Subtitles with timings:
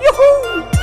[0.00, 0.77] Yoo-hoo!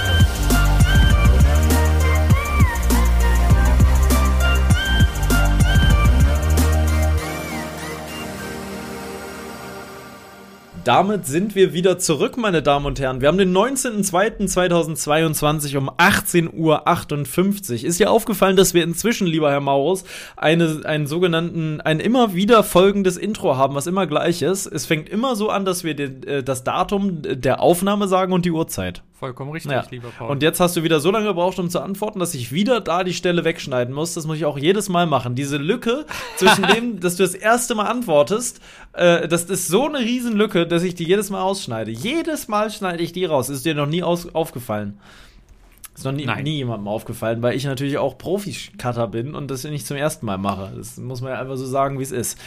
[10.86, 13.20] Damit sind wir wieder zurück, meine Damen und Herren.
[13.20, 17.86] Wir haben den 19.02.2022 um 18.58 Uhr.
[17.86, 20.04] Ist dir aufgefallen, dass wir inzwischen, lieber Herr Maurus,
[20.38, 24.68] eine, einen sogenannten, ein immer wieder folgendes Intro haben, was immer gleich ist?
[24.68, 28.46] Es fängt immer so an, dass wir den, äh, das Datum der Aufnahme sagen und
[28.46, 29.02] die Uhrzeit.
[29.18, 29.86] Vollkommen richtig, Ja.
[29.90, 30.30] lieber Paul.
[30.30, 33.06] Und jetzt hast du wieder so lange gebraucht, um zu antworten, dass ich wieder da
[33.06, 34.14] die Stelle wegschneiden muss.
[34.14, 35.36] Das muss ich auch jedes Mal machen.
[35.36, 38.60] Diese Lücke zwischen dem, dass du das erste Mal antwortest,
[38.92, 41.92] äh, das ist so eine Riesenlücke, dass ich die jedes Mal ausschneide.
[41.92, 43.48] Jedes Mal schneide ich die raus.
[43.48, 45.00] Ist dir noch nie aus aufgefallen?
[45.96, 49.88] Ist noch nie, nie jemandem aufgefallen, weil ich natürlich auch Profi-Cutter bin und das nicht
[49.88, 50.74] zum ersten Mal mache.
[50.76, 52.38] Das muss man ja einfach so sagen, wie es ist.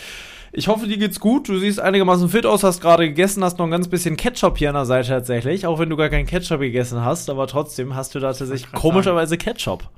[0.52, 1.48] Ich hoffe, dir geht's gut.
[1.48, 4.70] Du siehst einigermaßen fit aus, hast gerade gegessen, hast noch ein ganz bisschen Ketchup hier
[4.70, 5.66] an der Seite tatsächlich.
[5.66, 9.36] Auch wenn du gar keinen Ketchup gegessen hast, aber trotzdem hast du da tatsächlich komischerweise
[9.36, 9.90] Ketchup.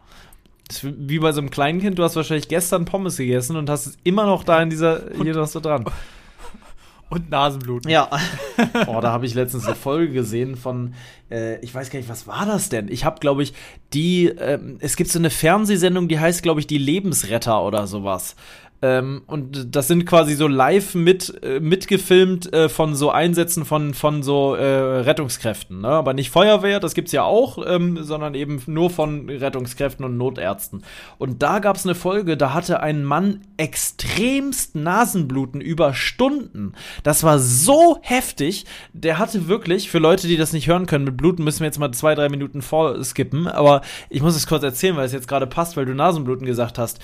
[0.66, 3.68] Das ist wie bei so einem kleinen Kind, du hast wahrscheinlich gestern Pommes gegessen und
[3.68, 5.84] hast es immer noch da in dieser, hier noch so dran.
[7.10, 7.90] Und Nasenbluten.
[7.90, 8.08] Ja.
[8.86, 10.94] oh, da habe ich letztens eine Folge gesehen von,
[11.28, 12.86] äh, ich weiß gar nicht, was war das denn?
[12.86, 13.52] Ich habe, glaube ich,
[13.92, 18.36] die, ähm, es gibt so eine Fernsehsendung, die heißt, glaube ich, die Lebensretter oder sowas.
[18.82, 23.92] Ähm, und das sind quasi so live mit äh, mitgefilmt äh, von so Einsätzen von
[23.92, 25.88] von so äh, Rettungskräften, ne?
[25.88, 30.82] aber nicht Feuerwehr, das gibt's ja auch, ähm, sondern eben nur von Rettungskräften und Notärzten.
[31.18, 36.72] Und da gab's eine Folge, da hatte ein Mann extremst Nasenbluten über Stunden.
[37.02, 38.64] Das war so heftig.
[38.94, 41.78] Der hatte wirklich, für Leute, die das nicht hören können, mit Bluten müssen wir jetzt
[41.78, 43.46] mal zwei, drei Minuten vorskippen.
[43.46, 46.78] Aber ich muss es kurz erzählen, weil es jetzt gerade passt, weil du Nasenbluten gesagt
[46.78, 47.00] hast.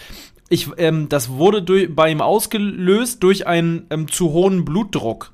[0.49, 5.33] Ich, ähm, das wurde durch, bei ihm ausgelöst durch einen ähm, zu hohen Blutdruck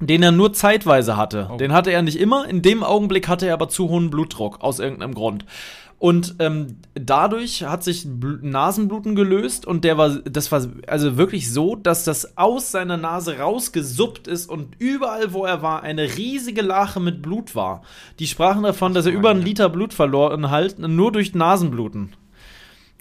[0.00, 1.48] den er nur zeitweise hatte.
[1.52, 1.56] Oh.
[1.56, 2.48] Den hatte er nicht immer.
[2.48, 5.44] In dem Augenblick hatte er aber zu hohen Blutdruck aus irgendeinem Grund.
[5.98, 11.50] Und ähm, dadurch hat sich Bl Nasenbluten gelöst und der war, das war also wirklich
[11.50, 16.60] so, dass das aus seiner Nase rausgesuppt ist und überall, wo er war, eine riesige
[16.60, 17.82] Lache mit Blut war.
[18.18, 22.12] Die sprachen davon, dass er über einen Liter Blut verloren halt, nur durch Nasenbluten.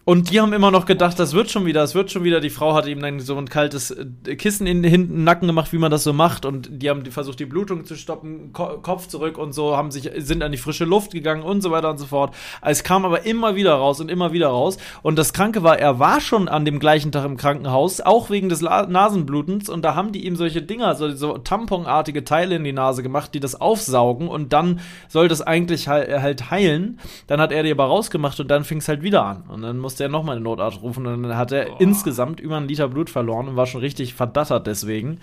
[0.05, 2.41] Und die haben immer noch gedacht, das wird schon wieder, das wird schon wieder.
[2.41, 5.71] Die Frau hat ihm dann so ein kaltes äh, Kissen in den hinten Nacken gemacht,
[5.71, 6.45] wie man das so macht.
[6.45, 10.11] Und die haben versucht, die Blutung zu stoppen, Ko Kopf zurück und so, haben sich,
[10.17, 12.35] sind an die frische Luft gegangen und so weiter und so fort.
[12.61, 14.77] Es kam aber immer wieder raus und immer wieder raus.
[15.03, 18.49] Und das Kranke war, er war schon an dem gleichen Tag im Krankenhaus, auch wegen
[18.49, 19.69] des La Nasenblutens.
[19.69, 23.33] Und da haben die ihm solche Dinger, so, so tamponartige Teile in die Nase gemacht,
[23.33, 24.27] die das aufsaugen.
[24.27, 26.99] Und dann soll das eigentlich halt, halt heilen.
[27.27, 29.43] Dann hat er die aber rausgemacht und dann fing es halt wieder an.
[29.47, 32.67] Und dann musste er nochmal eine Notarzt rufen und dann hat er insgesamt über einen
[32.67, 35.19] Liter Blut verloren und war schon richtig verdattert deswegen.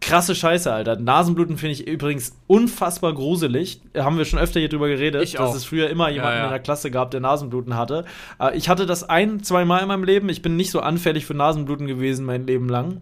[0.00, 0.94] Krasse Scheiße, Alter.
[0.96, 3.80] Nasenbluten finde ich übrigens unfassbar gruselig.
[3.96, 5.54] Haben wir schon öfter hier drüber geredet, Ich dass auch.
[5.56, 6.44] es früher immer jemanden ja.
[6.44, 8.04] in der Klasse gab, der Nasenbluten hatte.
[8.40, 10.28] Äh, Ich hatte das ein, zwei Mal in meinem Leben.
[10.28, 13.00] Ich bin nicht so anfällig für Nasenbluten gewesen mein Leben lang.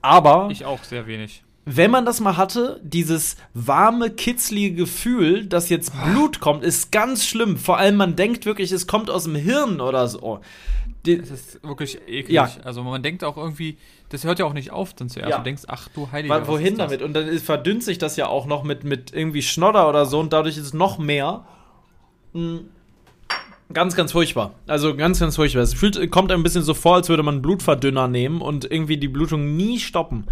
[0.00, 1.44] Aber Ich auch sehr wenig.
[1.64, 7.24] Wenn man das mal hatte, dieses warme, kitzlige Gefühl, dass jetzt Blut kommt, ist ganz
[7.26, 7.56] schlimm.
[7.56, 10.40] Vor allem, man denkt wirklich, es kommt aus dem Hirn oder so.
[11.06, 12.30] Die, Das ist wirklich eklig.
[12.32, 12.50] Ja.
[12.64, 13.76] Also man denkt auch irgendwie,
[14.08, 15.30] das hört ja auch nicht auf dann zuerst.
[15.30, 15.38] Ja.
[15.38, 16.34] Du denkst, ach du Heiliger.
[16.34, 17.00] wa- was wohin damit?
[17.02, 20.18] Und dann ist, verdünnt sich das ja auch noch mit, mit irgendwie Schnodder oder so
[20.20, 21.44] und dadurch ist es noch mehr.
[22.32, 22.58] Mm.
[23.72, 24.52] Ganz, ganz furchtbar.
[24.66, 25.62] Also ganz, ganz furchtbar.
[25.62, 28.98] Es fühlt, kommt ein bisschen so vor, als würde man einen Blutverdünner nehmen und irgendwie
[28.98, 30.26] die Blutung nie stoppen.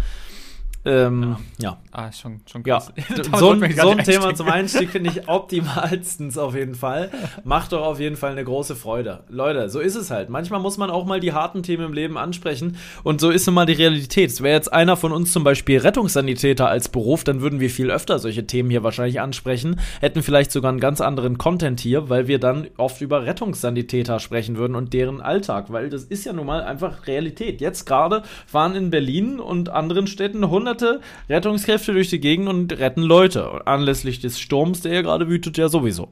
[0.83, 1.77] Ähm, ja.
[1.91, 2.79] Ah, ist schon, schon Ja,
[3.37, 7.11] so ein, so ein Thema zum Einstieg finde ich optimalstens auf jeden Fall.
[7.43, 9.23] Macht doch auf jeden Fall eine große Freude.
[9.29, 10.29] Leute, so ist es halt.
[10.29, 13.55] Manchmal muss man auch mal die harten Themen im Leben ansprechen und so ist nun
[13.55, 14.41] mal die Realität.
[14.41, 18.17] Wäre jetzt einer von uns zum Beispiel Rettungssanitäter als Beruf, dann würden wir viel öfter
[18.17, 22.39] solche Themen hier wahrscheinlich ansprechen, hätten vielleicht sogar einen ganz anderen Content hier, weil wir
[22.39, 26.63] dann oft über Rettungssanitäter sprechen würden und deren Alltag, weil das ist ja nun mal
[26.63, 27.61] einfach Realität.
[27.61, 33.01] Jetzt gerade fahren in Berlin und anderen Städten hunderte Rettungskräfte durch die Gegend und retten
[33.01, 33.65] Leute.
[33.65, 36.09] Anlässlich des Sturms, der ja gerade wütet, ja sowieso.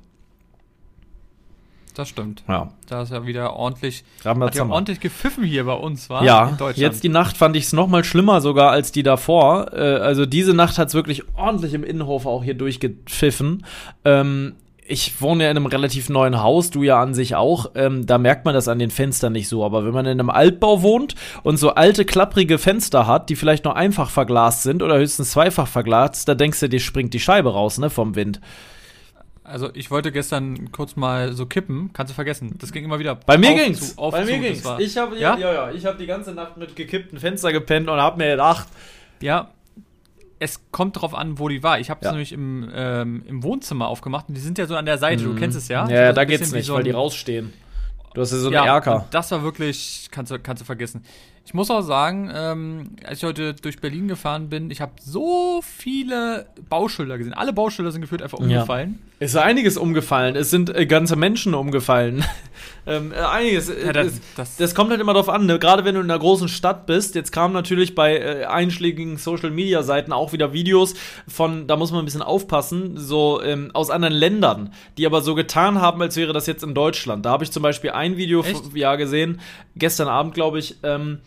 [1.95, 2.43] Das stimmt.
[2.47, 2.71] Ja.
[2.87, 6.23] Da ist ja wieder ordentlich, hat ja ordentlich gepfiffen hier bei uns, war?
[6.23, 9.73] Ja, jetzt die Nacht fand ich es noch mal schlimmer sogar als die davor.
[9.73, 13.65] Äh, also diese Nacht hat es wirklich ordentlich im Innenhof auch hier durchgepfiffen.
[14.05, 14.55] Ähm,
[14.89, 17.71] ich wohne ja in einem relativ neuen Haus, du ja an sich auch.
[17.75, 19.63] Ähm, da merkt man das an den Fenstern nicht so.
[19.63, 21.13] Aber wenn man in einem Altbau wohnt
[21.43, 25.67] und so alte, klapprige Fenster hat, die vielleicht noch einfach verglast sind oder höchstens zweifach
[25.67, 28.41] verglast, da denkst du, dir springt die Scheibe raus, ne, vom Wind.
[29.43, 32.55] Also ich wollte gestern kurz mal so kippen, kannst du vergessen.
[32.59, 33.15] Das ging immer wieder.
[33.15, 33.95] Bei mir ging's.
[33.95, 34.63] Zu, Bei mir zu, ging's.
[34.79, 35.37] Ich habe ja?
[35.37, 38.67] ja, ja, ich habe die ganze Nacht mit gekippten Fenster gepennt und habe mir gedacht,
[39.21, 39.49] ja,
[40.39, 41.79] es kommt drauf an, wo die war.
[41.79, 42.11] Ich habe es ja.
[42.11, 45.23] nämlich im, ähm, im Wohnzimmer aufgemacht und die sind ja so an der Seite.
[45.23, 45.35] Mhm.
[45.35, 45.87] Du kennst es ja.
[45.87, 47.53] Ja, ja da geht's nicht, so weil die rausstehen.
[48.13, 49.05] Du hast ja so einen ja, Erker.
[49.11, 51.03] Das war wirklich, kannst du, kannst du vergessen.
[51.45, 55.61] Ich muss auch sagen, ähm, als ich heute durch Berlin gefahren bin, ich habe so
[55.63, 57.33] viele Bauschilder gesehen.
[57.33, 58.99] Alle Bauschilder sind gefühlt einfach umgefallen.
[59.01, 59.15] Ja.
[59.19, 60.35] Es ist einiges umgefallen.
[60.35, 62.23] Es sind äh, ganze Menschen umgefallen.
[62.89, 63.69] Ähm, äh, einiges.
[63.69, 65.45] Äh, ja, das, das, das, kommt halt immer darauf an.
[65.45, 65.59] Ne?
[65.59, 67.15] Gerade wenn du in einer großen Stadt bist.
[67.15, 70.95] Jetzt kamen natürlich bei äh, einschlägigen Social Media Seiten auch wieder Videos
[71.27, 75.35] von, da muss man ein bisschen aufpassen, so ähm, aus anderen Ländern, die aber so
[75.35, 77.25] getan haben, als wäre das jetzt in Deutschland.
[77.25, 78.43] Da habe ich zum Beispiel ein Video
[78.73, 79.39] ja gesehen,
[79.75, 80.77] gestern Abend, glaube ich.
[80.83, 81.19] Ähm,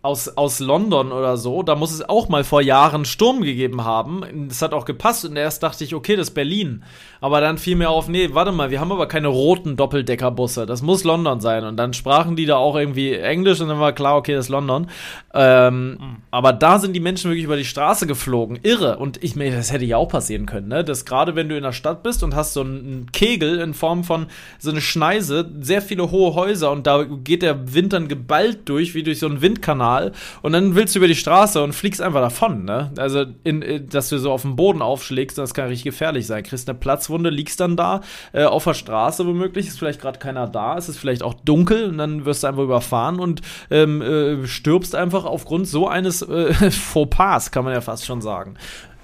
[0.00, 4.22] aus, aus London oder so, da muss es auch mal vor Jahren Sturm gegeben haben.
[4.48, 6.84] Das hat auch gepasst und erst dachte ich, okay, das ist Berlin.
[7.20, 10.66] Aber dann fiel mir auf, nee, warte mal, wir haben aber keine roten Doppeldeckerbusse.
[10.66, 11.64] Das muss London sein.
[11.64, 14.50] Und dann sprachen die da auch irgendwie Englisch und dann war klar, okay, das ist
[14.50, 14.86] London.
[15.34, 16.16] Ähm, mhm.
[16.30, 18.60] Aber da sind die Menschen wirklich über die Straße geflogen.
[18.62, 18.98] Irre.
[18.98, 20.84] Und ich meine, das hätte ja auch passieren können, ne?
[20.84, 24.04] Dass gerade wenn du in der Stadt bist und hast so einen Kegel in Form
[24.04, 24.26] von
[24.60, 28.94] so eine Schneise, sehr viele hohe Häuser und da geht der Wind dann geballt durch,
[28.94, 30.12] wie durch so einen Windkanal normal
[30.42, 32.92] und dann willst du über die Straße und fliegst einfach davon, ne?
[32.98, 36.42] Also, in, in, dass du so auf dem Boden aufschlägst, das kann richtig gefährlich sein.
[36.42, 38.02] Kriegst eine Platzwunde, liegst dann da
[38.32, 41.88] äh, auf der Straße womöglich, ist vielleicht gerade keiner da, es ist vielleicht auch dunkel
[41.88, 46.52] und dann wirst du einfach überfahren und ähm, äh, stirbst einfach aufgrund so eines äh,
[46.70, 48.56] Fauxpas, kann man ja fast schon sagen.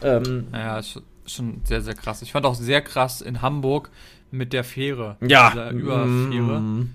[0.02, 2.22] Ähm, ja, ist schon sehr, sehr krass.
[2.22, 3.90] Ich fand auch sehr krass in Hamburg
[4.30, 5.16] mit der Fähre.
[5.26, 5.50] Ja.
[5.50, 6.60] Dieser Überfähre.
[6.60, 6.90] Mm.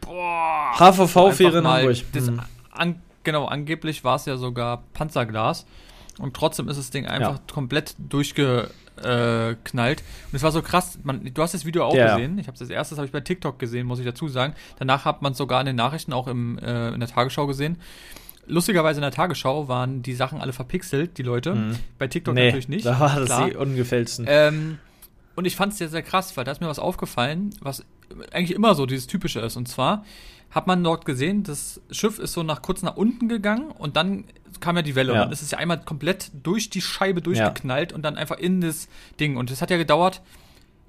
[0.00, 0.72] Boah.
[0.78, 1.96] HVV-Fähre in Hamburg.
[2.12, 2.38] Das mm.
[2.70, 5.66] an, genau, angeblich war es ja sogar Panzerglas.
[6.18, 7.40] Und trotzdem ist das Ding einfach ja.
[7.52, 8.72] komplett durchgeknallt.
[9.02, 10.98] und es war so krass.
[11.04, 12.16] Man, du hast das Video auch ja.
[12.16, 12.38] gesehen.
[12.38, 14.54] Ich habe das erste habe ich bei TikTok gesehen, muss ich dazu sagen.
[14.78, 17.78] Danach hat man es sogar in den Nachrichten auch im, äh, in der Tagesschau gesehen.
[18.46, 21.54] Lustigerweise in der Tagesschau waren die Sachen alle verpixelt, die Leute.
[21.54, 21.76] Mhm.
[21.98, 22.86] Bei TikTok nee, natürlich nicht.
[22.86, 23.50] Da war das klar.
[23.50, 24.26] die ungefälschten.
[24.28, 24.78] Ähm,
[25.36, 27.84] und ich fand es sehr, sehr krass, weil da ist mir was aufgefallen, was
[28.32, 29.56] eigentlich immer so dieses Typische ist.
[29.56, 30.04] Und zwar,
[30.50, 34.24] hat man dort gesehen, das Schiff ist so nach kurz nach unten gegangen und dann
[34.60, 35.18] kam ja die Welle ja.
[35.18, 37.96] und dann ist es ja einmal komplett durch die Scheibe durchgeknallt ja.
[37.96, 38.88] und dann einfach in das
[39.20, 39.36] Ding.
[39.36, 40.22] Und das hat ja gedauert,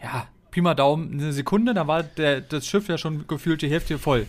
[0.02, 3.70] ja, Pi mal Daumen, eine Sekunde, da war der, das Schiff ja schon gefühlt die
[3.70, 4.26] Hälfte voll.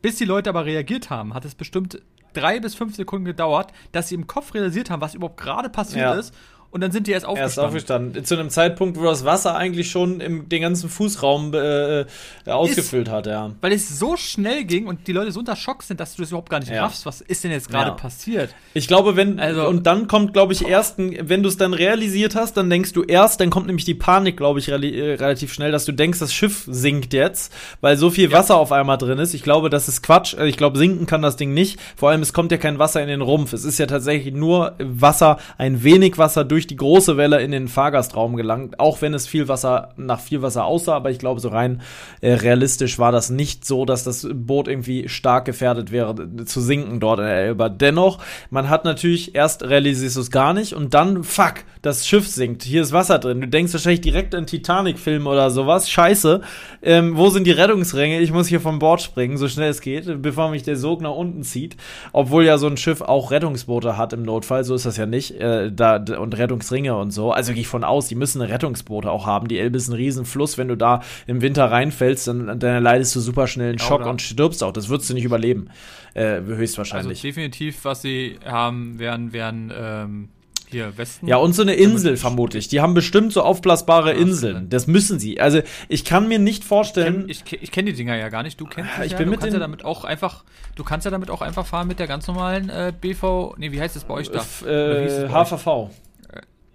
[0.00, 2.00] Bis die Leute aber reagiert haben, hat es bestimmt
[2.32, 6.06] drei bis fünf Sekunden gedauert, dass sie im Kopf realisiert haben, was überhaupt gerade passiert
[6.06, 6.14] ja.
[6.14, 6.34] ist
[6.72, 7.50] und dann sind die erst aufgestanden.
[7.50, 8.24] Erst aufgestanden.
[8.24, 12.06] Zu einem Zeitpunkt, wo das Wasser eigentlich schon im, den ganzen Fußraum äh,
[12.46, 13.52] ausgefüllt ist, hat, ja.
[13.60, 16.30] Weil es so schnell ging und die Leute so unter Schock sind, dass du das
[16.30, 16.82] überhaupt gar nicht ja.
[16.82, 17.04] raffst.
[17.04, 17.94] Was ist denn jetzt gerade ja.
[17.94, 18.54] passiert?
[18.72, 22.34] Ich glaube, wenn, also, und dann kommt, glaube ich, erst, wenn du es dann realisiert
[22.34, 25.72] hast, dann denkst du erst, dann kommt nämlich die Panik, glaube ich, äh, relativ schnell,
[25.72, 27.52] dass du denkst, das Schiff sinkt jetzt,
[27.82, 28.38] weil so viel ja.
[28.38, 29.34] Wasser auf einmal drin ist.
[29.34, 30.34] Ich glaube, das ist Quatsch.
[30.34, 31.78] Also ich glaube, sinken kann das Ding nicht.
[31.96, 33.52] Vor allem, es kommt ja kein Wasser in den Rumpf.
[33.52, 37.50] Es ist ja tatsächlich nur Wasser, ein wenig Wasser durch durch die große Welle in
[37.50, 41.40] den Fahrgastraum gelangt, auch wenn es viel Wasser nach viel Wasser aussah, aber ich glaube,
[41.40, 41.82] so rein
[42.20, 47.00] äh, realistisch war das nicht so, dass das Boot irgendwie stark gefährdet wäre zu sinken
[47.00, 47.68] dort in der Elbe.
[47.68, 48.18] Dennoch,
[48.50, 52.62] man hat natürlich erst realisierst du es gar nicht und dann fuck, das Schiff sinkt,
[52.62, 53.40] hier ist Wasser drin.
[53.40, 55.90] Du denkst wahrscheinlich direkt an Titanic-Film oder sowas.
[55.90, 56.40] Scheiße,
[56.80, 58.20] ähm, wo sind die Rettungsringe?
[58.20, 61.10] Ich muss hier vom Bord springen, so schnell es geht, bevor mich der Sog nach
[61.10, 61.76] unten zieht.
[62.12, 65.32] Obwohl ja so ein Schiff auch Rettungsboote hat im Notfall, so ist das ja nicht.
[65.32, 67.32] Äh, da und Rettung Rettungsringe und so.
[67.32, 69.48] Also gehe ich von aus, die müssen Rettungsboote auch haben.
[69.48, 70.58] Die Elbe ist ein Riesenfluss.
[70.58, 74.22] Wenn du da im Winter reinfällst, dann, dann leidest du super schnell einen Schock und
[74.22, 74.72] stirbst auch.
[74.72, 75.68] Das würdest du nicht überleben.
[76.14, 77.18] Äh, höchstwahrscheinlich.
[77.18, 80.28] Also definitiv, was sie haben, wären, wären ähm,
[80.72, 81.28] hier, Westen.
[81.28, 82.68] Ja, und so eine Insel vermutlich.
[82.68, 84.68] Die haben bestimmt so aufblasbare Inseln.
[84.68, 85.40] Das müssen sie.
[85.40, 87.28] Also, ich kann mir nicht vorstellen.
[87.28, 88.60] Ich, ich, ich kenne die Dinger ja gar nicht.
[88.60, 89.18] Du kennst ah, ich ja.
[89.18, 91.86] bin du mit kannst ja damit auch einfach, du kannst ja damit auch einfach fahren
[91.86, 94.40] mit der ganz normalen äh, BV, nee, wie heißt das bei euch da?
[94.40, 95.90] F äh, HVV.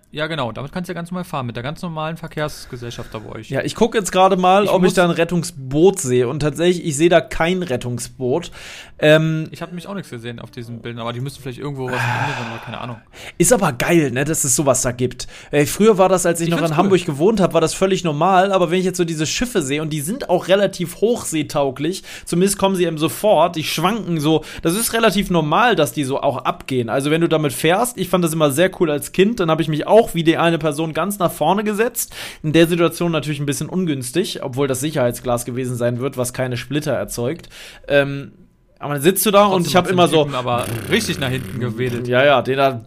[0.10, 0.54] Ja, genau.
[0.54, 3.50] Damit kannst du ja ganz normal fahren, mit der ganz normalen Verkehrsgesellschaft da bei euch.
[3.50, 6.30] Ja, ich gucke jetzt gerade mal, ich ob ich da ein Rettungsboot sehe.
[6.30, 8.52] Und tatsächlich, ich sehe da kein Rettungsboot.
[9.00, 11.88] Ähm, ich habe mich auch nichts gesehen auf diesen Bildern, aber die müssen vielleicht irgendwo
[11.88, 12.98] was ändern oder keine Ahnung.
[13.38, 15.28] Ist aber geil, ne, dass es sowas da gibt.
[15.52, 16.78] Äh, früher war das, als ich, ich noch in cool.
[16.78, 18.54] Hamburg gewohnt habe, war das völlig normal.
[18.54, 22.58] Aber wenn ich jetzt so diese Schiffe sehe und die sind auch relativ hochseetauglich, zumindest
[22.58, 24.46] kommen sie eben sofort, die schwanken so.
[24.62, 26.90] Das ist relativ normal, dass die so auch abgehen.
[26.90, 29.62] Also wenn du damit fährst, ich fand das immer sehr cool als Kind, dann habe
[29.62, 32.16] ich mich auch auch wie die eine Person ganz nach vorne gesetzt.
[32.44, 36.58] In der Situation natürlich ein bisschen ungünstig, obwohl das Sicherheitsglas gewesen sein wird, was keine
[36.58, 37.50] Splitter erzeugt.
[37.88, 38.32] Ähm,
[38.80, 40.30] aber dann sitzt du da Trotzdem und ich habe immer so.
[40.32, 42.08] Aber richtig nach hinten gewedelt.
[42.08, 42.82] Ja, ja, den hat,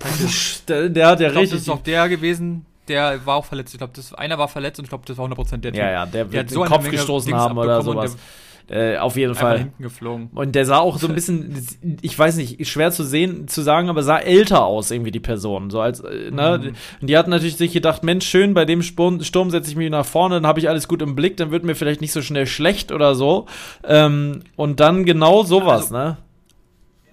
[0.68, 1.58] der, der hat ja ich glaub, richtig.
[1.58, 3.74] Das ist auch der gewesen, der war auch verletzt.
[3.74, 5.80] Ich glaube, einer war verletzt und ich glaube, das war 100% der Typ.
[5.80, 8.16] Ja, ja, der, der wird so den Kopf gestoßen haben oder sowas.
[8.70, 9.58] Äh, auf jeden Fall.
[9.58, 10.30] hinten geflogen.
[10.32, 11.66] Und der sah auch so ein bisschen,
[12.02, 15.70] ich weiß nicht, schwer zu sehen, zu sagen, aber sah älter aus, irgendwie die Person.
[15.70, 16.60] So als, äh, ne?
[16.62, 16.74] Mhm.
[17.00, 19.90] Und die hat natürlich sich gedacht, Mensch, schön, bei dem Sturm, Sturm setze ich mich
[19.90, 22.22] nach vorne, dann habe ich alles gut im Blick, dann wird mir vielleicht nicht so
[22.22, 23.46] schnell schlecht oder so.
[23.82, 26.16] Ähm, und dann genau sowas, also, ne?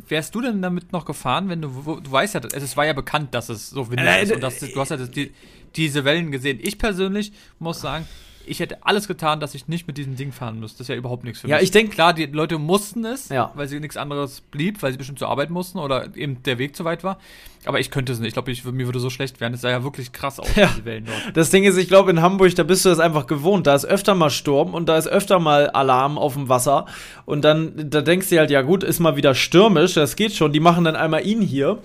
[0.07, 3.33] wärst du denn damit noch gefahren, wenn du, du weißt ja, es war ja bekannt,
[3.33, 5.33] dass es so windig äh, ist und dass, du hast ja die,
[5.75, 6.59] diese Wellen gesehen.
[6.61, 8.05] Ich persönlich muss sagen,
[8.47, 10.79] ich hätte alles getan, dass ich nicht mit diesem Ding fahren müsste.
[10.79, 11.51] Das ist ja überhaupt nichts für mich.
[11.51, 11.93] Ja, ich denke.
[11.93, 13.51] Klar, die Leute mussten es, ja.
[13.55, 16.75] weil sie nichts anderes blieb, weil sie bestimmt zur Arbeit mussten oder eben der Weg
[16.75, 17.17] zu weit war.
[17.65, 18.29] Aber ich könnte es nicht.
[18.29, 19.53] Ich glaube, mir würde so schlecht werden.
[19.53, 20.67] Es sah ja wirklich krass aus, ja.
[20.67, 21.35] diese Wellen dort.
[21.35, 23.67] Das Ding ist, ich glaube, in Hamburg, da bist du das einfach gewohnt.
[23.67, 26.85] Da ist öfter mal Sturm und da ist öfter mal Alarm auf dem Wasser.
[27.25, 30.53] Und dann, da denkst du halt, ja gut, ist mal wieder stürmisch, das geht schon.
[30.53, 31.79] Die machen dann einmal ihn hier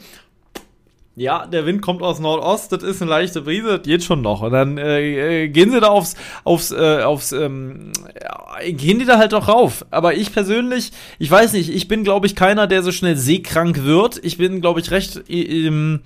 [1.15, 4.41] ja, der Wind kommt aus Nordost, das ist eine leichte Brise, das geht schon noch.
[4.41, 6.15] Und dann äh, äh, gehen sie da aufs,
[6.45, 9.85] aufs, äh, aufs, ähm, ja, gehen die da halt doch rauf.
[9.91, 13.85] Aber ich persönlich, ich weiß nicht, ich bin, glaube ich, keiner, der so schnell seekrank
[13.85, 14.21] wird.
[14.25, 16.01] Ich bin, glaube ich, recht, ähm,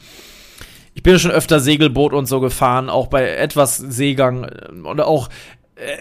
[0.96, 4.50] ich bin schon öfter Segelboot und so gefahren, auch bei etwas Seegang
[4.82, 5.32] und auch äh,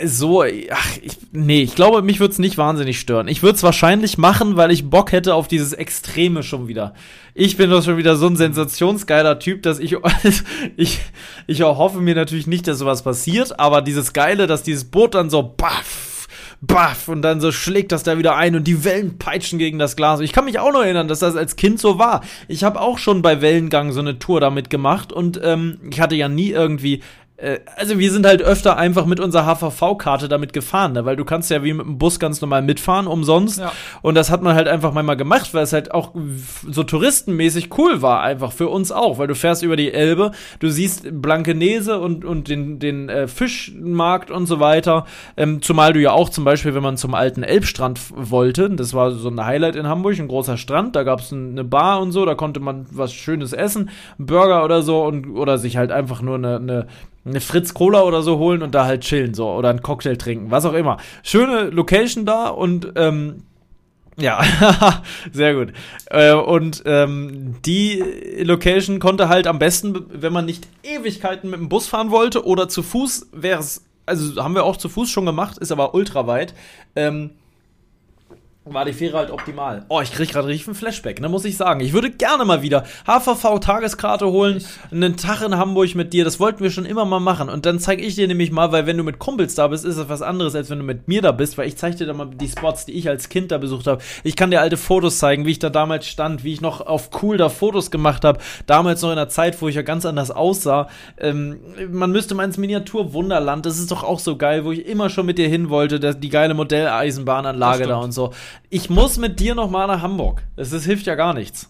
[0.05, 3.27] so, ach, ich, nee, ich glaube, mich würde es nicht wahnsinnig stören.
[3.27, 6.94] Ich würde es wahrscheinlich machen, weil ich Bock hätte auf dieses Extreme schon wieder.
[7.34, 9.98] Ich bin doch schon wieder so ein sensationsgeiler Typ, dass ich,
[10.77, 11.01] ich,
[11.48, 15.29] ich hoffe mir natürlich nicht, dass sowas passiert, aber dieses Geile, dass dieses Boot dann
[15.29, 16.27] so baff,
[16.62, 19.98] baff und dann so schlägt das da wieder ein und die Wellen peitschen gegen das
[19.98, 20.22] Glas.
[20.22, 22.22] Ich kann mich auch noch erinnern, dass das als Kind so war.
[22.48, 26.15] Ich habe auch schon bei Wellengang so eine Tour damit gemacht und ähm, ich hatte
[26.15, 27.01] ja nie irgendwie äh,
[27.75, 31.04] also wir sind halt öfter einfach mit unserer HVV-Karte damit gefahren, ne?
[31.04, 33.60] weil du kannst ja wie mit dem Bus ganz normal mitfahren, umsonst.
[33.60, 33.74] Ja.
[34.01, 36.13] Und das hat man halt einfach manchmal gemacht, weil es halt auch
[36.65, 40.70] so touristenmäßig cool war, einfach für uns auch, weil du fährst über die Elbe, du
[40.70, 45.06] siehst Blankenese und, und den, den äh, Fischmarkt und so weiter.
[45.36, 49.12] Ähm, zumal du ja auch zum Beispiel, wenn man zum alten Elbstrand wollte, das war
[49.12, 52.25] so ein Highlight in Hamburg, ein großer Strand, da gab es eine Bar und so,
[52.25, 56.36] da konnte man was Schönes essen, Burger oder so und oder sich halt einfach nur
[56.36, 56.88] eine, eine
[57.25, 60.51] eine Fritz Cola oder so holen und da halt chillen so oder einen Cocktail trinken,
[60.51, 60.98] was auch immer.
[61.24, 63.44] Schöne Location da und ähm,
[64.17, 64.41] ja,
[65.34, 65.74] sehr gut.
[66.05, 68.03] Äh, und ähm, die
[68.41, 72.70] Location konnte halt am besten, wenn man nicht Ewigkeiten mit dem Bus fahren wollte oder
[72.70, 76.27] zu Fuß, wäre es, also haben wir auch zu Fuß schon gemacht, ist aber ultra
[76.27, 76.53] weit.
[76.96, 77.32] Ähm,
[78.74, 79.86] war die Fähre halt optimal.
[79.89, 81.81] Oh, ich krieg gerade richtig einen Flashback, ne, muss ich sagen.
[81.81, 86.63] Ich würde gerne mal wieder HVV-Tageskarte holen, einen Tag in Hamburg mit dir, das wollten
[86.63, 87.48] wir schon immer mal machen.
[87.48, 90.00] Und dann zeige ich dir nämlich mal, weil wenn du mit Kumpels da bist, ist
[90.00, 92.13] das was anderes, als wenn du mit mir da bist, weil ich zeige dir da
[92.13, 94.01] mal die Spots, die ich als Kind da besucht habe.
[94.24, 97.10] Ich kann dir alte Fotos zeigen, wie ich da damals stand, wie ich noch auf
[97.22, 98.39] cool da Fotos gemacht habe.
[98.65, 100.89] Damals noch in der Zeit, wo ich ja ganz anders aussah.
[101.19, 101.60] Ähm,
[101.91, 105.27] man müsste mal ins Miniatur-Wunderland, das ist doch auch so geil, wo ich immer schon
[105.27, 108.31] mit dir hin wollte, die geile Modelleisenbahnanlage da und so
[108.69, 110.43] ich muss mit dir noch mal nach Hamburg.
[110.55, 111.69] Das, das hilft ja gar nichts.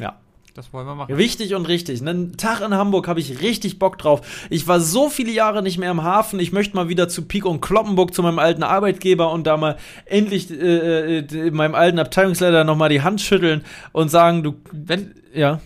[0.00, 0.16] Ja.
[0.54, 1.16] Das wollen wir machen.
[1.16, 2.00] Wichtig und richtig.
[2.00, 4.46] Einen Tag in Hamburg habe ich richtig Bock drauf.
[4.50, 6.40] Ich war so viele Jahre nicht mehr im Hafen.
[6.40, 9.76] Ich möchte mal wieder zu Pik und Kloppenburg, zu meinem alten Arbeitgeber und da mal
[10.04, 15.14] endlich äh, äh, meinem alten Abteilungsleiter noch mal die Hand schütteln und sagen, du, wenn,
[15.32, 15.60] ja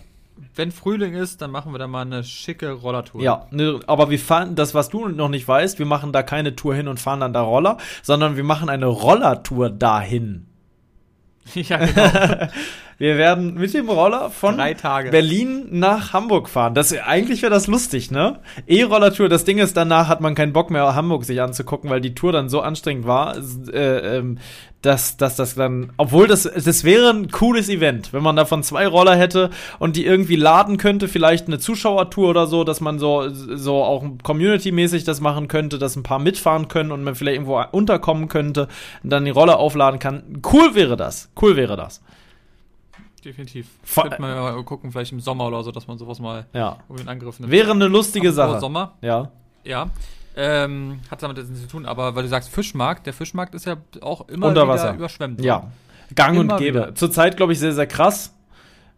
[0.55, 3.21] wenn Frühling ist, dann machen wir da mal eine schicke Rollertour.
[3.21, 6.55] Ja, ne, aber wir fahren, das, was du noch nicht weißt, wir machen da keine
[6.55, 10.47] Tour hin und fahren dann da Roller, sondern wir machen eine Rollertour dahin.
[11.55, 12.51] Ja, genau.
[12.97, 16.73] Wir werden mit dem Roller von Berlin nach Hamburg fahren.
[16.75, 18.39] Das, eigentlich wäre das lustig, ne?
[18.67, 22.13] E-Roller-Tour, das Ding ist, danach hat man keinen Bock mehr, Hamburg sich anzugucken, weil die
[22.13, 23.35] Tour dann so anstrengend war,
[23.71, 24.37] äh, ähm,
[24.81, 28.85] dass, dass das dann, obwohl das, das wäre ein cooles Event, wenn man davon zwei
[28.85, 33.29] Roller hätte und die irgendwie laden könnte, vielleicht eine Zuschauertour oder so, dass man so,
[33.29, 37.63] so auch community-mäßig das machen könnte, dass ein paar mitfahren können und man vielleicht irgendwo
[37.71, 38.67] unterkommen könnte
[39.03, 40.41] und dann die Roller aufladen kann.
[40.51, 41.31] Cool wäre das.
[41.41, 42.01] Cool wäre das
[43.25, 43.67] definitiv.
[43.93, 46.77] Könnte man ja mal gucken, vielleicht im Sommer oder so, dass man sowas mal ja.
[46.97, 47.51] in Angriff nimmt.
[47.51, 48.51] Wäre eine lustige Sache.
[48.51, 48.59] Sache.
[48.59, 48.93] Sommer.
[49.01, 49.31] Ja.
[49.63, 49.89] Ja.
[50.35, 53.65] Ähm, hat damit jetzt nichts zu tun, aber weil du sagst Fischmarkt, der Fischmarkt ist
[53.65, 54.93] ja auch immer Unter Wasser.
[54.95, 55.41] überschwemmt.
[55.41, 55.71] Ja.
[56.15, 56.91] Gang immer und gäbe.
[56.95, 58.33] Zurzeit, glaube ich, sehr, sehr krass.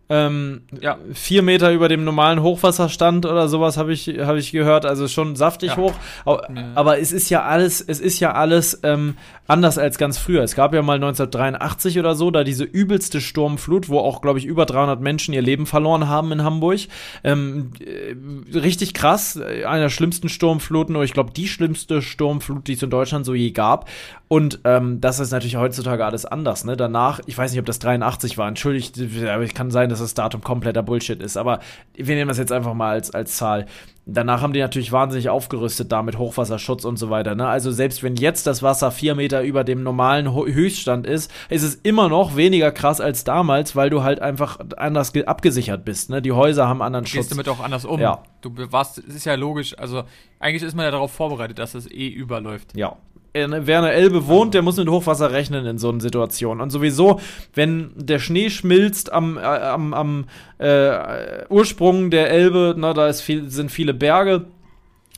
[0.07, 0.97] Ähm, ja.
[1.13, 4.85] Vier Meter über dem normalen Hochwasserstand oder sowas habe ich, hab ich gehört.
[4.85, 5.77] Also schon saftig ja.
[5.77, 5.93] hoch.
[6.25, 6.71] Aber, ja.
[6.75, 10.43] aber, es ist ja alles, es ist ja alles ähm, anders als ganz früher.
[10.43, 14.45] Es gab ja mal 1983 oder so, da diese übelste Sturmflut, wo auch, glaube ich,
[14.45, 16.81] über 300 Menschen ihr Leben verloren haben in Hamburg.
[17.23, 19.39] Ähm, äh, richtig krass.
[19.39, 23.33] Einer der schlimmsten Sturmfluten, oder ich glaube, die schlimmste Sturmflut, die es in Deutschland so
[23.33, 23.89] je gab.
[24.27, 26.63] Und ähm, das ist natürlich heutzutage alles anders.
[26.63, 26.75] Ne?
[26.75, 30.15] Danach, ich weiß nicht, ob das 83 war, entschuldigt, aber ich kann sein, dass das
[30.15, 31.37] Datum kompletter Bullshit ist.
[31.37, 31.59] Aber
[31.93, 33.67] wir nehmen das jetzt einfach mal als, als Zahl.
[34.07, 37.35] Danach haben die natürlich wahnsinnig aufgerüstet da mit Hochwasserschutz und so weiter.
[37.35, 37.47] Ne?
[37.47, 41.75] Also selbst wenn jetzt das Wasser vier Meter über dem normalen Höchststand ist, ist es
[41.75, 46.09] immer noch weniger krass als damals, weil du halt einfach anders abgesichert bist.
[46.09, 46.21] Ne?
[46.21, 47.29] Die Häuser haben anderen Schutz.
[47.29, 47.99] Gehst damit auch anders um.
[47.99, 48.23] Ja.
[48.41, 50.03] Du warst, es ist ja logisch, also
[50.39, 52.77] eigentlich ist man ja darauf vorbereitet, dass es eh überläuft.
[52.77, 52.97] Ja,
[53.35, 56.61] wer an der Elbe wohnt, der muss mit Hochwasser rechnen in so einer Situation.
[56.61, 57.19] Und sowieso,
[57.53, 60.25] wenn der Schnee schmilzt am, äh, am, am
[60.57, 64.45] äh, Ursprung der Elbe, na, da ist viel, sind viele Berge.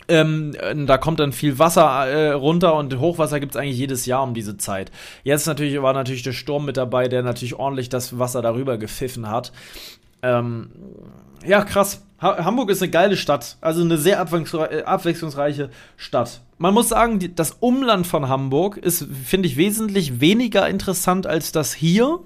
[0.10, 0.56] Ähm,
[0.88, 4.34] da kommt dann viel Wasser äh, runter und Hochwasser gibt es eigentlich jedes Jahr um
[4.34, 4.90] diese Zeit.
[5.24, 9.30] Jetzt natürlich war natürlich der Sturm mit dabei, der natürlich ordentlich das Wasser darüber gepfiffen
[9.30, 9.52] hat.
[10.24, 10.70] Ähm,
[11.46, 12.04] ja, krass.
[12.22, 16.42] Ha Hamburg ist eine geile Stadt, also eine sehr äh, abwechslungsreiche Stadt.
[16.60, 21.74] Man muss sagen, das Umland von Hamburg ist, finde ich, wesentlich weniger interessant als das
[21.74, 22.20] hier,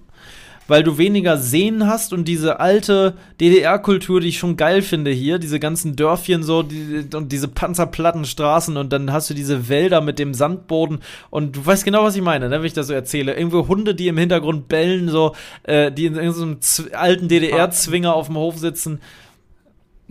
[0.67, 5.37] weil du weniger Seen hast und diese alte DDR-Kultur, die ich schon geil finde hier,
[5.37, 10.17] diese ganzen Dörfchen so die, und diese Panzerplattenstraßen und dann hast du diese Wälder mit
[10.17, 13.35] dem Sandboden und du weißt genau, was ich meine, ne, wenn ich das so erzähle.
[13.35, 16.59] Irgendwo Hunde, die im Hintergrund bellen, so, äh, die in irgendeinem
[16.93, 19.01] alten DDR-Zwinger auf dem Hof sitzen.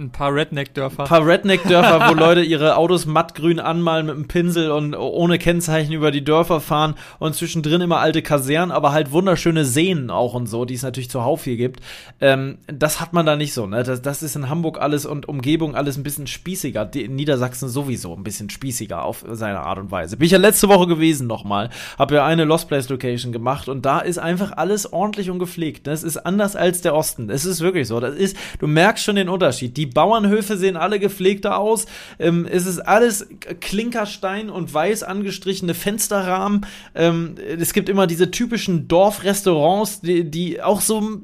[0.00, 1.02] Ein paar Redneck-Dörfer.
[1.02, 5.92] Ein paar Redneck-Dörfer, wo Leute ihre Autos mattgrün anmalen mit einem Pinsel und ohne Kennzeichen
[5.92, 10.46] über die Dörfer fahren und zwischendrin immer alte Kasernen, aber halt wunderschöne Seen auch und
[10.46, 11.80] so, die es natürlich zuhauf hier gibt.
[12.18, 13.82] Ähm, das hat man da nicht so, ne?
[13.82, 16.90] Das, das ist in Hamburg alles und Umgebung alles ein bisschen spießiger.
[16.94, 20.16] In Niedersachsen sowieso ein bisschen spießiger auf seine Art und Weise.
[20.16, 21.68] Bin ich ja letzte Woche gewesen nochmal.
[21.98, 25.86] Hab ja eine Lost Place Location gemacht und da ist einfach alles ordentlich und gepflegt.
[25.86, 27.28] Das ist anders als der Osten.
[27.28, 28.00] Es ist wirklich so.
[28.00, 29.76] Das ist, du merkst schon den Unterschied.
[29.76, 31.86] Die Bauernhöfe sehen alle gepflegter aus.
[32.18, 33.28] Ähm, es ist alles
[33.60, 36.66] Klinkerstein und weiß angestrichene Fensterrahmen.
[36.94, 41.22] Ähm, es gibt immer diese typischen Dorfrestaurants, die, die auch so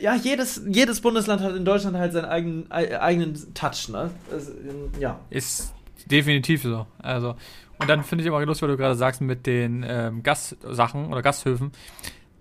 [0.00, 4.10] ja, jedes, jedes Bundesland hat in Deutschland halt seinen eigenen, eigenen Touch, ne?
[4.30, 4.50] Das,
[4.98, 5.20] ja.
[5.30, 5.72] Ist
[6.06, 6.86] definitiv so.
[6.98, 7.36] Also,
[7.78, 11.22] und dann finde ich immer lustig, weil du gerade sagst, mit den ähm, Gastsachen oder
[11.22, 11.72] Gasthöfen,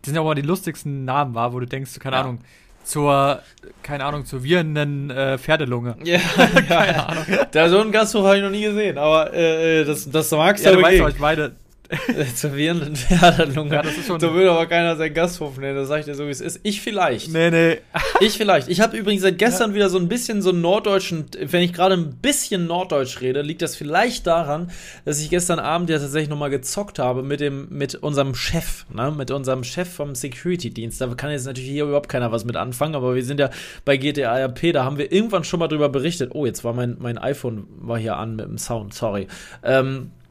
[0.04, 2.22] die sind ja auch immer die lustigsten Namen, war, wo du denkst, keine ja.
[2.22, 2.40] Ahnung,
[2.84, 3.42] zur,
[3.82, 5.96] keine Ahnung, zur wirrenden äh, Pferdelunge.
[6.04, 6.20] Ja,
[6.68, 7.26] keine Ahnung.
[7.52, 10.66] Da so einen Gasthof habe ich noch nie gesehen, aber äh, äh das, das magst
[10.66, 10.80] ja, du.
[10.80, 11.54] Ja, weißt, ich meine,
[12.36, 13.76] Zur wirrenden Pferdelunge.
[13.76, 14.20] Ja, das ist schon.
[14.20, 16.60] So will aber keiner seinen Gasthof nennen, das sag ich dir so, wie es ist.
[16.64, 17.32] Ich vielleicht.
[17.32, 17.78] Nee, nee.
[18.20, 18.70] ich vielleicht.
[18.70, 19.76] Ich habe übrigens seit gestern ja.
[19.76, 23.76] wieder so ein bisschen so norddeutschen, wenn ich gerade ein bisschen norddeutsch rede, liegt das
[23.76, 24.72] vielleicht daran,
[25.06, 29.12] dass ich gestern Abend ja tatsächlich nochmal gezockt habe mit dem, mit unserem Chef, ne,
[29.12, 31.00] mit unserem Chef vom Security-Dienst.
[31.00, 33.50] Da kann jetzt natürlich hier überhaupt keiner was mit anfangen, aber wir sind ja
[33.86, 36.32] bei GTA RP, da haben wir irgendwann schon mal drüber berichtet.
[36.34, 39.28] Oh, jetzt war mein, mein iPhone war hier an mit dem Sound, sorry.
[39.64, 40.23] Ähm, äh,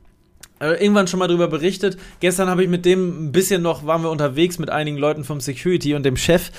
[0.70, 1.96] irgendwann schon mal drüber berichtet.
[2.20, 5.40] Gestern habe ich mit dem ein bisschen noch, waren wir unterwegs mit einigen Leuten vom
[5.40, 6.50] Security und dem Chef.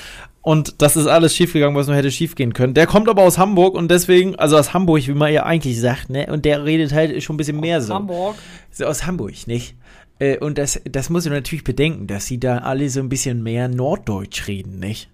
[0.41, 2.73] Und das ist alles schiefgegangen, was nur hätte schiefgehen können.
[2.73, 6.09] Der kommt aber aus Hamburg und deswegen, also aus Hamburg, wie man ja eigentlich sagt,
[6.09, 6.27] ne?
[6.29, 7.93] Und der redet halt schon ein bisschen mehr so.
[7.93, 8.35] Hamburg.
[8.69, 9.75] So aus Hamburg, nicht?
[10.19, 13.41] Äh, und das, das muss man natürlich bedenken, dass sie da alle so ein bisschen
[13.41, 15.09] mehr Norddeutsch reden, nicht?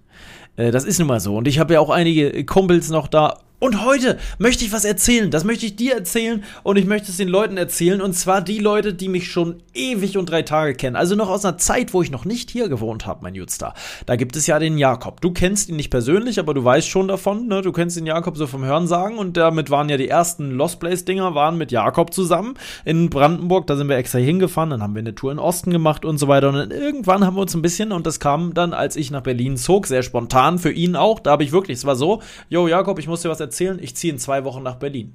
[0.56, 1.38] Äh, das ist nun mal so.
[1.38, 5.32] Und ich habe ja auch einige Kumpels noch da und heute möchte ich was erzählen.
[5.32, 8.02] Das möchte ich dir erzählen und ich möchte es den Leuten erzählen.
[8.02, 10.95] Und zwar die Leute, die mich schon ewig und drei Tage kennen.
[10.95, 13.74] Also noch aus einer Zeit, wo ich noch nicht hier gewohnt habe, mein Jutstar.
[14.06, 15.19] Da gibt es ja den Jakob.
[15.19, 17.48] Du kennst ihn nicht persönlich, aber du weißt schon davon.
[17.48, 17.62] Ne?
[17.62, 19.17] Du kennst den Jakob so vom Hörensagen.
[19.17, 22.54] Und damit waren ja die ersten Lost Place-Dinger, waren mit Jakob zusammen
[22.86, 23.67] in Brandenburg.
[23.67, 24.69] Da sind wir extra hingefahren.
[24.69, 26.48] Dann haben wir eine Tour in Osten gemacht und so weiter.
[26.48, 29.22] Und dann irgendwann haben wir uns ein bisschen, und das kam dann, als ich nach
[29.22, 31.19] Berlin zog, sehr spontan für ihn auch.
[31.19, 33.80] Da habe ich wirklich, es war so, yo Jakob, ich muss dir was erzählen erzählen,
[33.82, 35.14] ich ziehe in zwei Wochen nach Berlin.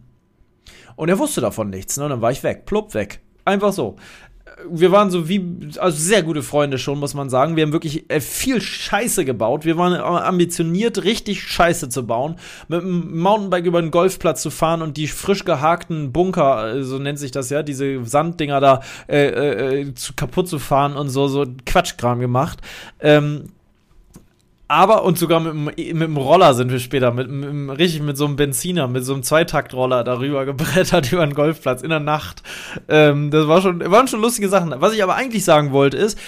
[0.96, 2.04] Und er wusste davon nichts, ne?
[2.04, 3.20] Und dann war ich weg, plupp weg.
[3.44, 3.96] Einfach so.
[4.70, 5.42] Wir waren so wie,
[5.78, 7.56] also sehr gute Freunde schon, muss man sagen.
[7.56, 9.64] Wir haben wirklich äh, viel Scheiße gebaut.
[9.64, 12.36] Wir waren ambitioniert, richtig Scheiße zu bauen.
[12.68, 16.98] Mit dem Mountainbike über den Golfplatz zu fahren und die frisch gehakten Bunker, äh, so
[16.98, 21.26] nennt sich das ja, diese Sanddinger da äh, äh, zu, kaputt zu fahren und so,
[21.26, 22.60] so Quatschkram gemacht.
[23.00, 23.48] Ähm,
[24.68, 28.24] aber und sogar mit, mit dem Roller sind wir später, mit, mit, richtig mit so
[28.24, 32.42] einem Benziner, mit so einem Zweitaktroller darüber gebrettert über den Golfplatz in der Nacht.
[32.88, 34.74] Ähm, das war schon, waren schon lustige Sachen.
[34.78, 36.18] Was ich aber eigentlich sagen wollte ist,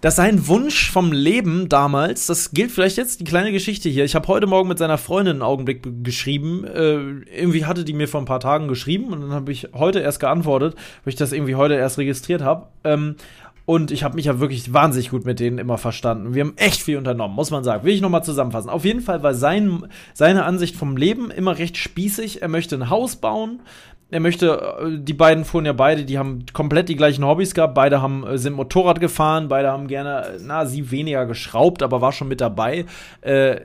[0.00, 4.04] dass sein Wunsch vom Leben damals, das gilt vielleicht jetzt die kleine Geschichte hier.
[4.04, 6.64] Ich habe heute Morgen mit seiner Freundin einen Augenblick geschrieben.
[6.64, 10.00] Äh, irgendwie hatte die mir vor ein paar Tagen geschrieben und dann habe ich heute
[10.00, 12.68] erst geantwortet, weil ich das irgendwie heute erst registriert habe.
[12.84, 13.16] Ähm,
[13.66, 16.34] und ich habe mich ja wirklich wahnsinnig gut mit denen immer verstanden.
[16.34, 17.84] Wir haben echt viel unternommen, muss man sagen.
[17.84, 18.70] Will ich nochmal zusammenfassen.
[18.70, 22.42] Auf jeden Fall war sein, seine Ansicht vom Leben immer recht spießig.
[22.42, 23.60] Er möchte ein Haus bauen
[24.08, 27.74] er möchte, äh, die beiden fuhren ja beide, die haben komplett die gleichen Hobbys gehabt,
[27.74, 32.12] beide haben, äh, sind Motorrad gefahren, beide haben gerne, na, sie weniger geschraubt, aber war
[32.12, 32.84] schon mit dabei.
[33.22, 33.62] Äh,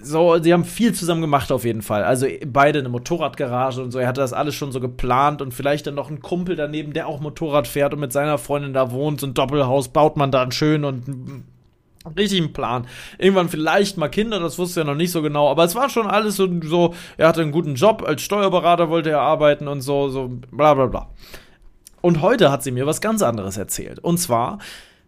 [0.00, 2.04] so, sie haben viel zusammen gemacht auf jeden Fall.
[2.04, 3.98] Also beide eine Motorradgarage und so.
[3.98, 7.08] Er hatte das alles schon so geplant und vielleicht dann noch ein Kumpel daneben, der
[7.08, 9.20] auch Motorrad fährt und mit seiner Freundin da wohnt.
[9.20, 11.44] So ein Doppelhaus baut man dann schön und
[12.16, 12.86] richtig einen Plan.
[13.18, 16.06] Irgendwann vielleicht mal Kinder, das wusste er noch nicht so genau, aber es war schon
[16.06, 20.08] alles so, so, er hatte einen guten Job, als Steuerberater wollte er arbeiten und so,
[20.08, 21.10] so, bla bla bla.
[22.00, 23.98] Und heute hat sie mir was ganz anderes erzählt.
[23.98, 24.58] Und zwar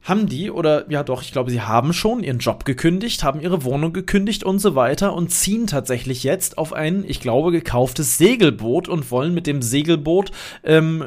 [0.02, 3.64] haben die, oder ja doch, ich glaube, sie haben schon ihren Job gekündigt, haben ihre
[3.64, 8.88] Wohnung gekündigt und so weiter und ziehen tatsächlich jetzt auf ein, ich glaube, gekauftes Segelboot
[8.88, 10.30] und wollen mit dem Segelboot
[10.64, 11.04] ähm,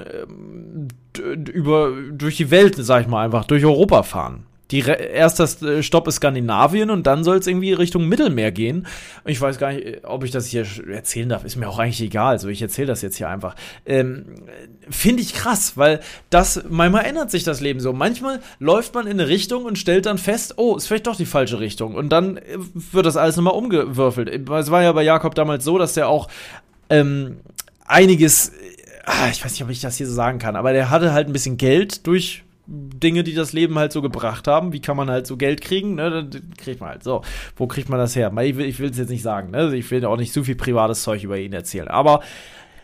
[1.52, 4.46] über durch die Welt, sag ich mal einfach, durch Europa fahren.
[4.74, 8.88] Die erster äh, Stopp ist Skandinavien und dann soll es irgendwie Richtung Mittelmeer gehen.
[9.24, 11.46] Ich weiß gar nicht, ob ich das hier erzählen darf.
[11.46, 12.32] Ist mir auch eigentlich egal.
[12.32, 13.56] Also ich erzähle das jetzt hier einfach.
[13.86, 14.26] Ähm,
[14.90, 16.00] Finde ich krass, weil
[16.32, 17.94] das, manchmal ändert sich das Leben so.
[17.94, 21.28] Manchmal läuft man in eine Richtung und stellt dann fest, oh, ist vielleicht doch die
[21.28, 21.94] falsche Richtung.
[21.94, 24.28] Und dann äh, wird das alles nochmal umgewürfelt.
[24.50, 26.30] Es war ja bei Jakob damals so, dass der auch
[26.90, 27.38] ähm,
[27.86, 28.54] einiges,
[29.06, 31.28] ah, ich weiß nicht, ob ich das hier so sagen kann, aber der hatte halt
[31.28, 34.72] ein bisschen Geld durch Dinge, die das Leben halt so gebracht haben.
[34.72, 35.96] Wie kann man halt so Geld kriegen?
[35.96, 36.30] Ne?
[36.58, 37.22] Kriegt man halt so.
[37.56, 38.32] Wo kriegt man das her?
[38.38, 39.52] Ich will es jetzt nicht sagen.
[39.52, 39.76] Ne?
[39.76, 41.90] Ich will auch nicht so viel privates Zeug über ihn erzählen.
[41.90, 42.22] Aber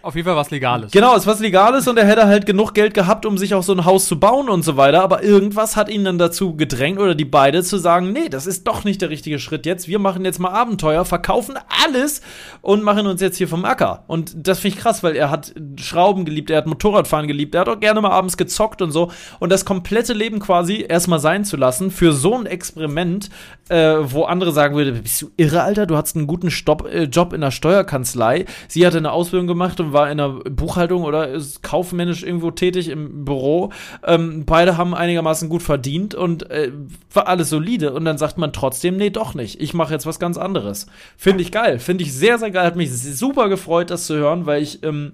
[0.02, 0.92] auf jeden Fall was Legales.
[0.92, 3.64] Genau, es ist was Legales und er hätte halt genug Geld gehabt, um sich auch
[3.64, 5.04] so ein Haus zu bauen und so weiter.
[5.04, 8.66] Aber irgendwas hat ihn dann dazu gedrängt oder die beide zu sagen, nee, das ist
[8.68, 9.88] doch nicht der richtige Schritt jetzt.
[9.88, 12.22] Wir machen jetzt mal Abenteuer, verkaufen alles
[12.62, 14.04] und machen uns jetzt hier vom Acker.
[14.08, 17.62] Und das finde ich krass, weil er hat Schrauben geliebt, er hat Motorradfahren geliebt, er
[17.62, 19.12] hat auch gerne mal abends gezockt und so.
[19.40, 23.30] Und das komplette Leben quasi erstmal sein zu lassen für so ein Experiment,
[23.70, 25.86] äh, wo andere sagen würden, bist du irre, Alter?
[25.86, 28.46] Du hattest einen guten Stopp, äh, Job in der Steuerkanzlei.
[28.68, 32.90] Sie hatte eine Ausbildung gemacht und war in der Buchhaltung oder ist kaufmännisch irgendwo tätig
[32.90, 33.72] im Büro.
[34.06, 36.72] Ähm, beide haben einigermaßen gut verdient und äh,
[37.14, 37.94] war alles solide.
[37.94, 39.62] Und dann sagt man trotzdem, nee, doch nicht.
[39.62, 40.88] Ich mache jetzt was ganz anderes.
[41.18, 41.80] Finde ich geil.
[41.80, 42.66] Finde ich sehr, sehr geil.
[42.66, 45.14] Hat mich super gefreut, das zu hören, weil ich ähm,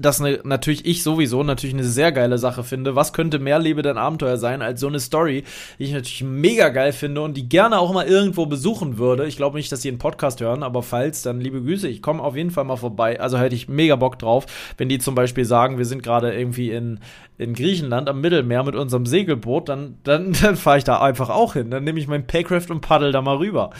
[0.00, 2.96] das ne, natürlich ich sowieso natürlich eine sehr geile Sache finde.
[2.96, 5.44] Was könnte mehr Lebe denn Abenteuer sein als so eine Story,
[5.78, 9.26] die ich natürlich mega geil finde und die gerne auch mal irgendwo besuchen würde.
[9.26, 11.88] Ich glaube nicht, dass sie einen Podcast hören, aber falls, dann liebe Grüße.
[11.88, 13.20] Ich komme auf jeden Fall mal vorbei.
[13.20, 14.46] Also hätte ich mega Bock drauf,
[14.78, 17.00] wenn die zum Beispiel sagen, wir sind gerade irgendwie in,
[17.36, 21.52] in Griechenland am Mittelmeer mit unserem Segelboot, dann, dann, dann fahre ich da einfach auch
[21.54, 21.70] hin.
[21.70, 23.70] Dann nehme ich mein Paycraft und paddel da mal rüber,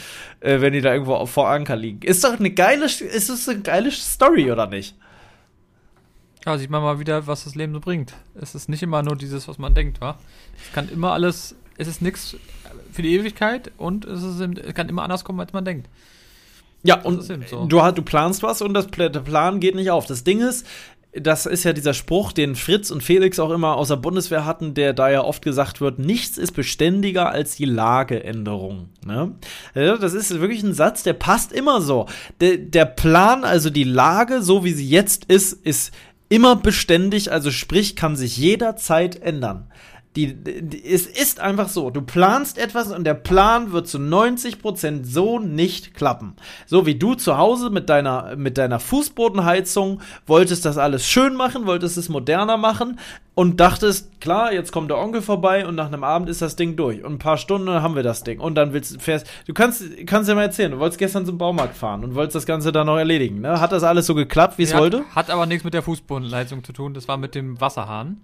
[0.40, 2.02] äh, wenn die da irgendwo vor Anker liegen.
[2.02, 4.96] Ist doch eine geile, ist das eine geile Story, oder nicht?
[6.46, 8.14] Ja, sieht man mal wieder, was das Leben so bringt.
[8.34, 10.18] Es ist nicht immer nur dieses, was man denkt, wa?
[10.64, 12.36] Es kann immer alles, es ist nichts
[12.92, 15.88] für die Ewigkeit und es, ist, es kann immer anders kommen, als man denkt.
[16.82, 17.66] Ja, das und so.
[17.66, 20.06] du, du planst was und das, der Plan geht nicht auf.
[20.06, 20.66] Das Ding ist,
[21.12, 24.74] das ist ja dieser Spruch, den Fritz und Felix auch immer aus der Bundeswehr hatten,
[24.74, 28.90] der da ja oft gesagt wird, nichts ist beständiger als die Lageänderung.
[29.04, 29.34] Ne?
[29.74, 32.06] Das ist wirklich ein Satz, der passt immer so.
[32.40, 35.92] Der, der Plan, also die Lage, so wie sie jetzt ist, ist
[36.30, 39.70] immer beständig, also sprich, kann sich jederzeit ändern.
[40.16, 45.04] Die, die, es ist einfach so, du planst etwas und der Plan wird zu 90%
[45.04, 46.34] so nicht klappen.
[46.66, 51.64] So wie du zu Hause mit deiner, mit deiner Fußbodenheizung wolltest das alles schön machen,
[51.66, 52.98] wolltest es moderner machen
[53.40, 56.76] und dachtest, klar, jetzt kommt der Onkel vorbei und nach einem Abend ist das Ding
[56.76, 57.02] durch.
[57.04, 58.40] Und ein paar Stunden haben wir das Ding.
[58.40, 61.38] Und dann willst du fährst, du kannst, kannst ja mal erzählen, du wolltest gestern zum
[61.38, 63.40] Baumarkt fahren und wolltest das Ganze dann noch erledigen.
[63.40, 63.60] Ne?
[63.60, 65.04] Hat das alles so geklappt, wie es wollte?
[65.14, 68.20] Hat aber nichts mit der Fußbodenheizung zu tun, das war mit dem Wasserhahn.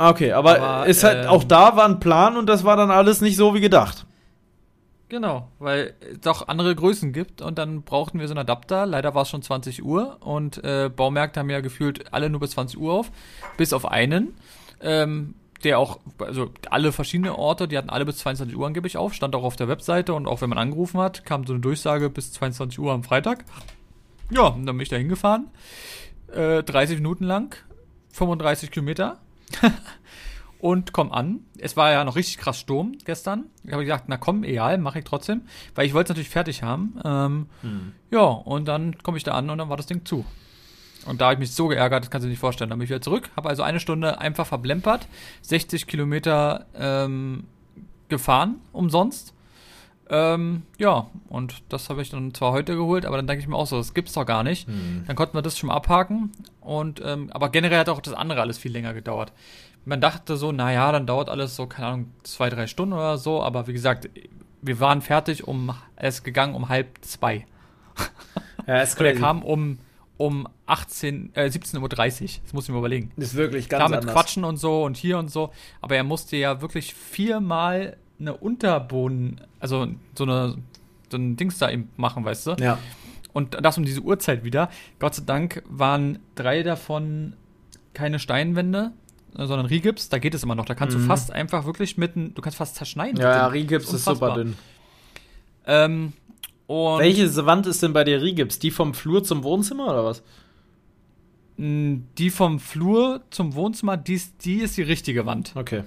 [0.00, 2.74] Ah, okay, aber, aber ist halt, ähm, auch da war ein Plan und das war
[2.74, 4.06] dann alles nicht so wie gedacht.
[5.10, 8.86] Genau, weil es auch andere Größen gibt und dann brauchten wir so einen Adapter.
[8.86, 12.52] Leider war es schon 20 Uhr und äh, Baumärkte haben ja gefühlt alle nur bis
[12.52, 13.10] 20 Uhr auf,
[13.58, 14.34] bis auf einen,
[14.80, 15.34] ähm,
[15.64, 19.36] der auch, also alle verschiedene Orte, die hatten alle bis 22 Uhr angeblich auf, stand
[19.36, 22.32] auch auf der Webseite und auch wenn man angerufen hat, kam so eine Durchsage bis
[22.32, 23.44] 22 Uhr am Freitag.
[24.30, 25.48] Ja, und dann bin ich da hingefahren,
[26.32, 27.54] äh, 30 Minuten lang,
[28.12, 29.18] 35 Kilometer
[30.60, 31.40] und komm an.
[31.58, 33.46] Es war ja noch richtig krass Sturm gestern.
[33.64, 35.42] Ich habe gesagt, na komm, egal, mache ich trotzdem,
[35.74, 37.00] weil ich wollte es natürlich fertig haben.
[37.04, 37.92] Ähm, hm.
[38.10, 40.24] Ja, und dann komme ich da an und dann war das Ding zu.
[41.06, 42.68] Und da habe ich mich so geärgert, das kannst du dir nicht vorstellen.
[42.70, 45.08] Dann bin ich wieder zurück, habe also eine Stunde einfach verblempert,
[45.42, 47.44] 60 Kilometer ähm,
[48.08, 49.32] gefahren, umsonst.
[50.12, 53.54] Ähm, ja, und das habe ich dann zwar heute geholt, aber dann denke ich mir
[53.54, 54.66] auch so, das gibt's doch gar nicht.
[54.66, 55.04] Hm.
[55.06, 56.32] Dann konnten wir das schon abhaken.
[56.60, 59.32] Und, ähm, aber generell hat auch das andere alles viel länger gedauert.
[59.84, 63.40] Man dachte so, naja, dann dauert alles so, keine Ahnung, zwei, drei Stunden oder so.
[63.40, 64.10] Aber wie gesagt,
[64.62, 67.46] wir waren fertig um, es ist gegangen um halb zwei.
[68.66, 69.22] Ja, ist Und er crazy.
[69.24, 69.78] kam um,
[70.16, 72.28] um 18, äh, 17.30 Uhr.
[72.44, 73.10] Das muss ich mir überlegen.
[73.16, 74.14] Ist wirklich ganz Klar mit anders.
[74.14, 75.50] Quatschen und so und hier und so.
[75.80, 80.56] Aber er musste ja wirklich viermal eine Unterboden, also so eine
[81.10, 82.50] so ein Dings da eben machen, weißt du?
[82.60, 82.78] Ja.
[83.32, 84.70] Und das um diese Uhrzeit wieder.
[84.98, 87.34] Gott sei Dank waren drei davon
[87.94, 88.92] keine Steinwände,
[89.34, 90.08] sondern Rigips.
[90.08, 90.64] Da geht es immer noch.
[90.66, 91.06] Da kannst du Mhm.
[91.06, 93.20] fast einfach wirklich mit, du kannst fast zerschneiden.
[93.20, 93.46] Ja, ja.
[93.48, 94.56] Rigips Das ist super dünn.
[95.66, 96.12] Ähm,
[96.68, 98.58] Welche Wand ist denn bei dir Rigips?
[98.60, 100.22] Die vom Flur zum Wohnzimmer oder was?
[101.62, 105.52] die vom Flur zum Wohnzimmer, die ist, die ist die richtige Wand.
[105.54, 105.82] Okay.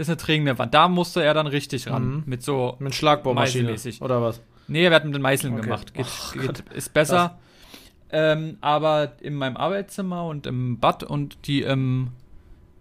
[0.00, 0.72] Das ist eine trägende Wand.
[0.72, 2.08] Da musste er dann richtig ran.
[2.08, 2.22] Mhm.
[2.24, 4.40] Mit so Mit Schlagbohrmaschine oder was?
[4.66, 5.62] Nee, er hat mit den Meißeln Okay.
[5.62, 5.92] gemacht.
[5.92, 7.38] Geht, Oh geht, ist besser.
[8.10, 12.12] Ähm, aber in meinem Arbeitszimmer und im Bad und die im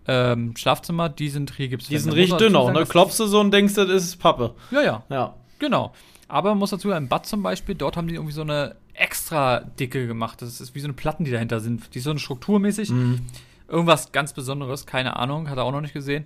[0.07, 1.89] ähm, Schlafzimmer, die sind Rigips.
[1.89, 2.85] Die sind richtig dünn auch, ne?
[2.85, 4.55] Klopfst du so und denkst, das ist Pappe.
[4.71, 5.35] Ja, ja, Ja.
[5.59, 5.91] genau.
[6.29, 9.59] Aber man muss dazu im Bad zum Beispiel, dort haben die irgendwie so eine extra
[9.59, 10.41] dicke gemacht.
[10.41, 11.93] Das ist wie so eine Platten, die dahinter sind.
[11.93, 12.91] Die ist so eine strukturmäßig.
[12.91, 13.19] Mhm.
[13.67, 16.25] Irgendwas ganz Besonderes, keine Ahnung, hat er auch noch nicht gesehen.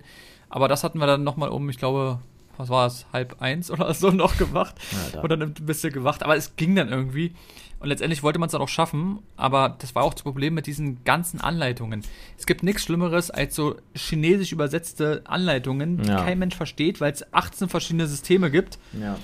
[0.54, 2.20] Aber das hatten wir dann nochmal um, ich glaube,
[2.56, 4.76] was war es, halb eins oder so noch gemacht.
[5.06, 5.22] Alter.
[5.24, 6.22] Und dann ein bisschen gewacht.
[6.22, 7.32] Aber es ging dann irgendwie.
[7.80, 9.18] Und letztendlich wollte man es dann auch schaffen.
[9.36, 12.02] Aber das war auch das Problem mit diesen ganzen Anleitungen.
[12.38, 16.22] Es gibt nichts Schlimmeres als so chinesisch übersetzte Anleitungen, die Ja.
[16.22, 18.78] kein Mensch versteht, weil es 18 verschiedene Systeme gibt.
[18.92, 19.16] Ja.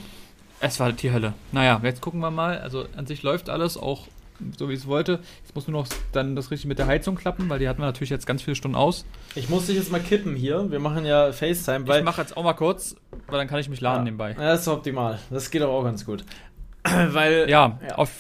[0.59, 1.35] Es war die Hölle.
[1.53, 2.59] Naja, jetzt gucken wir mal.
[2.59, 4.09] Also an sich läuft alles auch
[4.59, 5.21] so, wie es wollte.
[5.43, 7.87] Jetzt muss nur noch dann das richtig mit der Heizung klappen, weil die hatten wir
[7.87, 9.05] natürlich jetzt ganz viele Stunden aus.
[9.35, 10.71] Ich muss dich jetzt mal kippen hier.
[10.71, 11.99] Wir machen ja FaceTime, weil.
[11.99, 12.97] ich mache jetzt auch mal kurz,
[13.29, 14.05] weil dann kann ich mich laden ja.
[14.05, 14.33] nebenbei.
[14.33, 15.19] Ja, das ist optimal.
[15.31, 16.25] Das geht auch ganz gut.
[16.85, 17.49] weil.
[17.49, 17.95] Ja, Ja.
[17.97, 18.11] Auf,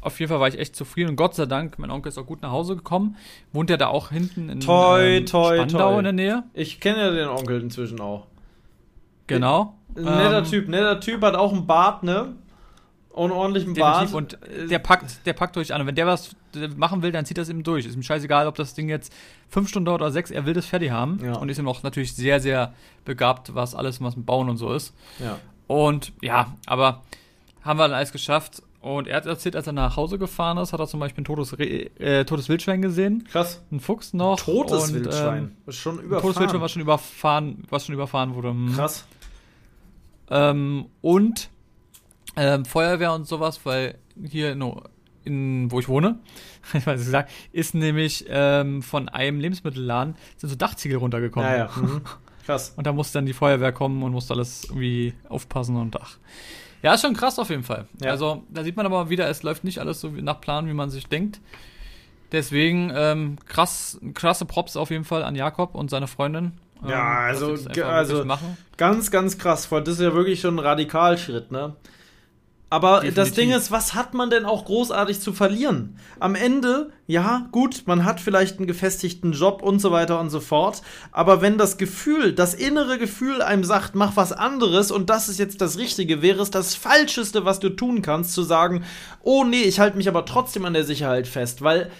[0.00, 2.26] auf jeden Fall war ich echt zufrieden und Gott sei Dank, mein Onkel ist auch
[2.26, 3.16] gut nach Hause gekommen.
[3.52, 5.98] Wohnt ja da auch hinten in Toi, toi, Spandau toi.
[5.98, 6.42] in der Nähe.
[6.54, 8.26] Ich kenne ja den Onkel inzwischen auch.
[9.26, 9.74] Genau.
[9.96, 10.68] Ein netter Ähm, Typ.
[10.68, 12.34] Netter Typ hat auch einen Bart, ne?
[13.18, 14.12] Und einen ordentlichen Bart.
[14.12, 15.80] Und äh, der packt, der packt euch an.
[15.80, 16.36] Und wenn der was
[16.76, 17.84] machen will, dann zieht das eben durch.
[17.84, 19.12] Ist ihm scheißegal, ob das Ding jetzt
[19.48, 20.30] fünf Stunden dauert oder sechs.
[20.30, 21.18] Er will das fertig haben.
[21.24, 21.36] Ja.
[21.36, 24.72] Und ist ihm auch natürlich sehr, sehr begabt, was alles, was mit Bauen und so
[24.72, 24.94] ist.
[25.18, 25.38] Ja.
[25.66, 27.02] Und ja, aber
[27.62, 28.62] haben wir dann alles geschafft.
[28.80, 31.24] Und er hat erzählt, als er nach Hause gefahren ist, hat er zum Beispiel ein
[31.24, 33.24] totes, Re äh, totes Wildschwein gesehen.
[33.24, 33.60] Krass.
[33.72, 34.38] Ein Fuchs noch.
[34.38, 35.56] Totes und, Wildschwein.
[35.66, 36.22] Ähm, schon ein überfahren.
[36.22, 38.50] totes Wildschwein, was schon überfahren, was schon überfahren wurde.
[38.50, 38.74] Hm.
[38.76, 39.04] Krass.
[40.30, 41.50] Ähm, und
[42.38, 44.72] ähm, Feuerwehr und sowas, weil hier in,
[45.24, 46.18] in wo ich wohne,
[46.72, 51.50] ich weiß nicht gesagt, ist nämlich ähm, von einem Lebensmittelladen sind so Dachziegel runtergekommen.
[51.50, 51.70] Ja, ja.
[51.76, 52.02] Mhm.
[52.46, 52.72] Krass.
[52.76, 56.16] Und da musste dann die Feuerwehr kommen und musste alles irgendwie aufpassen und ach.
[56.82, 57.86] Ja, ist schon krass auf jeden Fall.
[58.02, 58.10] Ja.
[58.10, 60.88] Also, da sieht man aber wieder, es läuft nicht alles so nach Plan, wie man
[60.88, 61.40] sich denkt.
[62.32, 66.52] Deswegen, ähm, krass, krasse Props auf jeden Fall an Jakob und seine Freundin.
[66.82, 68.24] Ähm, Ja, also, also-.
[68.78, 69.68] Ganz, ganz krass.
[69.68, 71.76] Das ist ja wirklich schon ein Radikalschritt, ne?
[72.70, 73.34] Aber das Definitiv.
[73.34, 75.96] Ding ist, was hat man denn auch großartig zu verlieren?
[76.20, 80.40] Am Ende, ja, gut, man hat vielleicht einen gefestigten Job und so weiter und so
[80.40, 80.82] fort.
[81.10, 85.38] Aber wenn das Gefühl, das innere Gefühl einem sagt, mach was anderes und das ist
[85.38, 88.84] jetzt das Richtige, wäre es das Falscheste, was du tun kannst, zu sagen,
[89.22, 91.90] oh nee, ich halte mich aber trotzdem an der Sicherheit fest, weil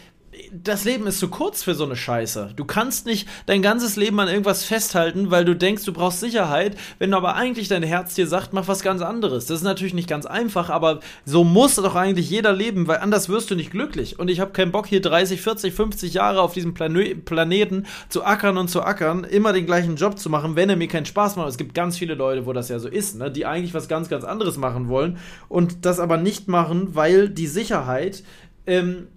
[0.53, 2.53] das Leben ist zu kurz für so eine Scheiße.
[2.57, 6.77] Du kannst nicht dein ganzes Leben an irgendwas festhalten, weil du denkst, du brauchst Sicherheit,
[6.99, 9.47] wenn aber eigentlich dein Herz dir sagt, mach was ganz anderes.
[9.47, 13.29] Das ist natürlich nicht ganz einfach, aber so muss doch eigentlich jeder leben, weil anders
[13.29, 14.19] wirst du nicht glücklich.
[14.19, 18.25] Und ich habe keinen Bock, hier 30, 40, 50 Jahre auf diesem Plane Planeten zu
[18.25, 21.37] ackern und zu ackern, immer den gleichen Job zu machen, wenn er mir keinen Spaß
[21.37, 21.49] macht.
[21.49, 23.31] Es gibt ganz viele Leute, wo das ja so ist, ne?
[23.31, 27.47] die eigentlich was ganz, ganz anderes machen wollen und das aber nicht machen, weil die
[27.47, 28.23] Sicherheit
[28.67, 29.09] ähm,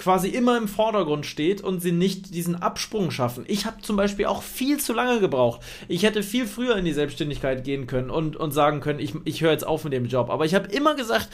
[0.00, 3.44] quasi immer im Vordergrund steht und sie nicht diesen Absprung schaffen.
[3.46, 5.60] Ich habe zum Beispiel auch viel zu lange gebraucht.
[5.88, 9.42] Ich hätte viel früher in die Selbstständigkeit gehen können und, und sagen können, ich, ich
[9.42, 10.30] höre jetzt auf mit dem Job.
[10.30, 11.28] Aber ich habe immer gesagt,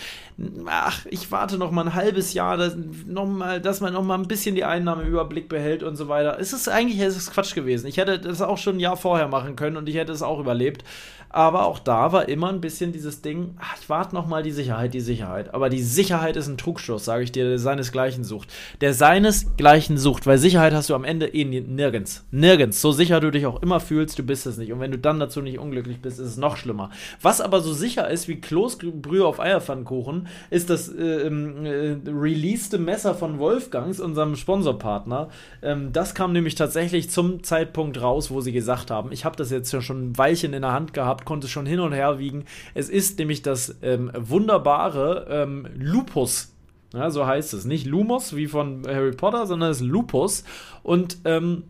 [0.66, 2.76] ach, ich warte noch mal ein halbes Jahr, dass,
[3.06, 6.36] noch mal, dass man noch mal ein bisschen die Einnahmen Überblick behält und so weiter.
[6.40, 7.86] Es ist eigentlich es ist Quatsch gewesen.
[7.86, 10.40] Ich hätte das auch schon ein Jahr vorher machen können und ich hätte es auch
[10.40, 10.82] überlebt.
[11.28, 14.52] Aber auch da war immer ein bisschen dieses Ding, ach, ich warte noch mal die
[14.52, 15.52] Sicherheit, die Sicherheit.
[15.54, 18.52] Aber die Sicherheit ist ein Trugschluss, sage ich dir, der seinesgleichen sucht.
[18.80, 22.24] der seinesgleichen sucht, weil Sicherheit hast du am Ende eh nirgends.
[22.30, 22.80] Nirgends.
[22.80, 24.72] So sicher du dich auch immer fühlst, du bist es nicht.
[24.72, 26.90] Und wenn du dann dazu nicht unglücklich bist, ist es noch schlimmer.
[27.22, 33.14] Was aber so sicher ist wie Kloßbrühe auf Eierpfannkuchen, ist das äh, äh, releaste Messer
[33.14, 35.28] von Wolfgangs, unserem Sponsorpartner.
[35.62, 39.50] Ähm, das kam nämlich tatsächlich zum Zeitpunkt raus, wo sie gesagt haben, ich habe das
[39.50, 42.44] jetzt schon ein Weilchen in der Hand gehabt, konnte es schon hin und her wiegen.
[42.74, 46.52] Es ist nämlich das ähm, wunderbare ähm, Lupus.
[46.92, 47.64] Ja, so heißt es.
[47.64, 50.44] Nicht Lumos wie von Harry Potter, sondern es ist Lupus.
[50.82, 51.64] Und ähm,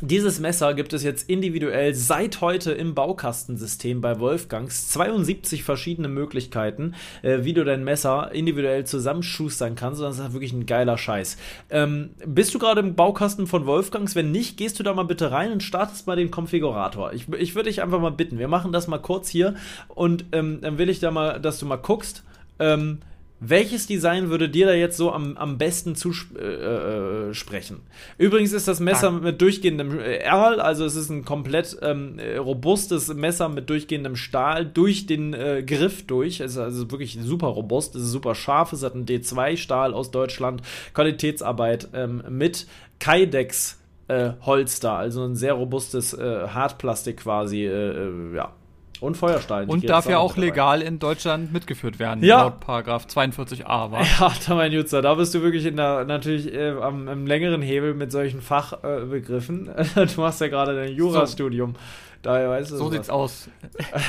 [0.00, 4.88] dieses Messer gibt es jetzt individuell seit heute im Baukastensystem bei Wolfgangs.
[4.88, 10.00] 72 verschiedene Möglichkeiten, äh, wie du dein Messer individuell zusammenschustern kannst.
[10.00, 11.36] Das ist wirklich ein geiler Scheiß.
[11.70, 14.14] Ähm, bist du gerade im Baukasten von Wolfgangs?
[14.14, 17.12] Wenn nicht, gehst du da mal bitte rein und startest mal den Konfigurator.
[17.12, 18.38] Ich, ich würde dich einfach mal bitten.
[18.38, 19.54] Wir machen das mal kurz hier
[19.88, 22.24] und ähm, dann will ich da mal, dass du mal guckst.
[22.58, 22.98] Ähm,
[23.40, 27.80] welches Design würde dir da jetzt so am, am besten zusprechen?
[28.18, 31.78] Äh, äh, Übrigens ist das Messer mit durchgehendem äh, Erl, also es ist ein komplett
[31.82, 36.40] ähm, äh, robustes Messer mit durchgehendem Stahl durch den äh, Griff durch.
[36.40, 40.10] Es ist also wirklich super robust, es ist super scharf, es hat einen D2-Stahl aus
[40.10, 40.62] Deutschland,
[40.94, 42.66] Qualitätsarbeit ähm, mit
[42.98, 43.76] Kydex.
[44.08, 48.54] Äh, Holster, also ein sehr robustes Hartplastik quasi, ja,
[49.00, 49.68] und Feuerstein.
[49.68, 52.42] Und darf ja auch legal in Deutschland mitgeführt werden, ja.
[52.42, 54.02] laut Paragraph 42a, war.
[54.20, 57.62] Ja, da mein Jutzer, da bist du wirklich in der, natürlich äh, am, am, längeren
[57.62, 59.68] Hebel mit solchen Fachbegriffen.
[59.68, 61.74] Äh, du machst ja gerade dein Jurastudium.
[61.74, 61.80] So.
[62.22, 63.48] Daher weißt du so sieht's aus.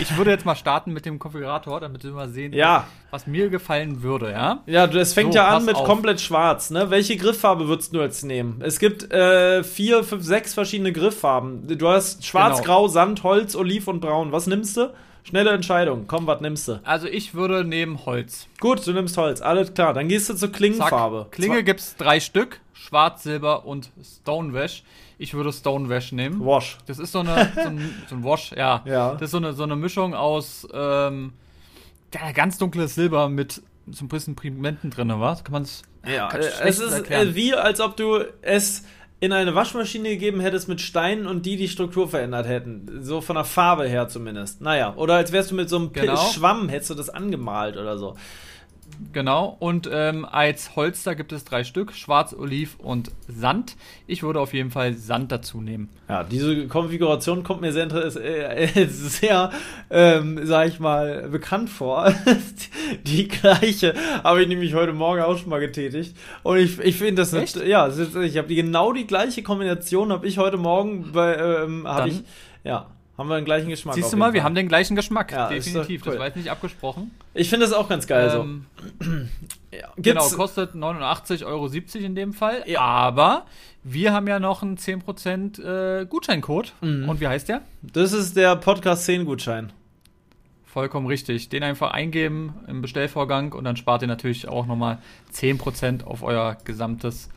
[0.02, 2.88] Ich würde jetzt mal starten mit dem Konfigurator, damit wir mal sehen, ja.
[3.12, 4.63] was mir gefallen würde, ja?
[4.65, 5.86] Ja, das fängt so, ja an mit auf.
[5.86, 6.89] komplett schwarz, ne?
[6.89, 8.62] Welche Grifffarbe würdest du jetzt nehmen?
[8.63, 11.78] Es gibt äh, vier, fünf, sechs verschiedene Grifffarben.
[11.78, 12.65] Du hast schwarz, genau.
[12.65, 14.32] grau, Sand, Holz, Oliv und Braun.
[14.32, 14.91] Was nimmst du?
[15.24, 16.06] Schnelle Entscheidung.
[16.08, 16.80] Komm, was nimmst du?
[16.84, 18.48] Also ich würde nehmen Holz.
[18.60, 19.41] Gut, du nimmst Holz.
[19.41, 19.93] Alles klar.
[19.93, 21.24] Dann gehst du zur Klingenfarbe.
[21.24, 21.32] Zack.
[21.34, 21.62] Klinge Zwei.
[21.62, 22.62] gibt's drei Stück.
[22.74, 24.84] Schwarz, Silber und Stonewash.
[25.20, 26.44] Ich würde Stonewash nehmen.
[26.44, 26.78] Wash.
[26.88, 28.82] Das ist so, eine, so, ein, so ein Wash, ja.
[28.86, 29.14] ja.
[29.14, 31.34] Das ist so eine, so eine Mischung aus ähm,
[32.14, 35.44] ja, ganz dunkles Silber mit so ein bisschen Pigmenten drin, was?
[35.44, 35.84] Kann man es.
[36.08, 37.36] Ja, äh, es ist erklären.
[37.36, 38.86] wie, als ob du es
[39.20, 43.04] in eine Waschmaschine gegeben hättest mit Steinen und die die Struktur verändert hätten.
[43.04, 44.62] So von der Farbe her zumindest.
[44.62, 46.16] Naja, oder als wärst du mit so einem genau.
[46.16, 48.16] Schwamm, hättest du das angemalt oder so.
[49.14, 53.76] Genau, und ähm, als Holster gibt es drei Stück: Schwarz, Oliv und Sand.
[54.08, 55.90] Ich würde auf jeden Fall Sand dazu nehmen.
[56.10, 59.52] Ja, diese Konfiguration kommt mir sehr, äh, sehr
[59.90, 62.14] ähm, sag ich mal, bekannt vor.
[63.06, 66.16] die gleiche habe ich nämlich heute Morgen auch schon mal getätigt.
[66.44, 67.56] Und ich, ich finde das, Echt?
[67.66, 72.10] ja, ich habe die genau die gleiche Kombination, habe ich heute Morgen bei, ähm, habe
[72.10, 72.24] ich,
[72.64, 72.88] ja.
[73.20, 73.96] Haben wir den gleichen Geschmack.
[73.96, 75.34] Siehst du mal, wir haben den gleichen Geschmack.
[75.34, 76.06] Ja, definitiv.
[76.06, 76.14] Cool.
[76.14, 77.12] Das war jetzt nicht abgesprochen.
[77.34, 78.66] Ich finde das auch ganz geil ähm,
[79.02, 79.10] so.
[79.78, 81.68] ja, genau, kostet 89,70 Euro
[82.06, 82.64] in dem Fall.
[82.66, 82.80] Ja.
[82.80, 83.46] Aber
[83.84, 86.72] wir haben ja noch einen 10% äh, Gutscheincode.
[86.80, 87.10] Mhm.
[87.10, 87.62] Und wie heißt der?
[87.82, 89.74] Das ist der Podcast 10 Gutschein.
[90.64, 91.50] Vollkommen richtig.
[91.50, 95.00] Den einfach eingeben im Bestellvorgang und dann spart ihr natürlich auch nochmal
[95.34, 97.28] 10% auf euer gesamtes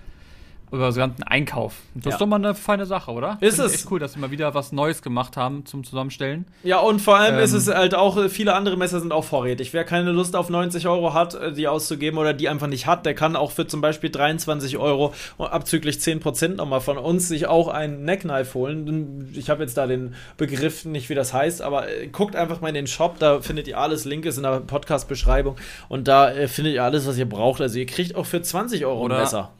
[0.73, 1.75] über den ganzen Einkauf.
[1.95, 2.11] Das ja.
[2.13, 3.37] ist doch mal eine feine Sache, oder?
[3.41, 3.75] Ist Find es.
[3.75, 6.47] Echt cool, dass sie mal wieder was Neues gemacht haben zum Zusammenstellen.
[6.65, 9.75] Ja, und vor allem ähm, ist es halt auch, viele andere Messer sind auch vorrätig.
[9.75, 13.05] Wer keine Lust auf 90 Euro hat, äh, die auszugeben oder die einfach nicht hat,
[13.05, 17.69] der kann auch für zum Beispiel 23 Euro abzüglich 10% nochmal von uns sich auch
[17.69, 19.31] einen Neckknife holen.
[19.35, 22.69] Ich habe jetzt da den Begriff nicht, wie das heißt, aber äh, guckt einfach mal
[22.69, 24.07] in den Shop, da findet ihr alles.
[24.07, 25.57] Link ist in der Podcast-Beschreibung
[25.89, 27.61] und da äh, findet ihr alles, was ihr braucht.
[27.61, 29.51] Also ihr kriegt auch für 20 Euro ein Messer.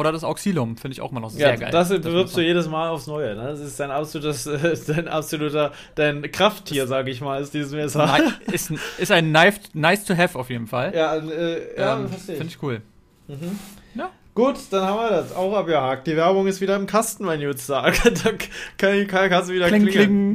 [0.00, 1.70] Oder das Auxilum, finde ich auch mal noch sehr ja, geil.
[1.70, 3.36] Das bewirbst du jedes Mal aufs Neue.
[3.36, 3.48] Ne?
[3.48, 4.48] Das ist dein absolutes,
[4.86, 8.18] dein absoluter, dein Krafttier, sage ich mal, ist dieses Messer.
[8.50, 10.94] ist, ist ein nice, nice to have auf jeden Fall.
[10.94, 12.80] Ja, äh, ja ähm, Finde ich cool.
[13.28, 13.58] Mhm.
[13.94, 14.08] Ja.
[14.34, 16.06] Gut, dann haben wir das auch abgehakt.
[16.06, 18.02] Die Werbung ist wieder im Kasten, mein Jutstag.
[18.24, 18.30] da
[18.78, 20.34] kann, kann, kannst du wieder kling, klingeln.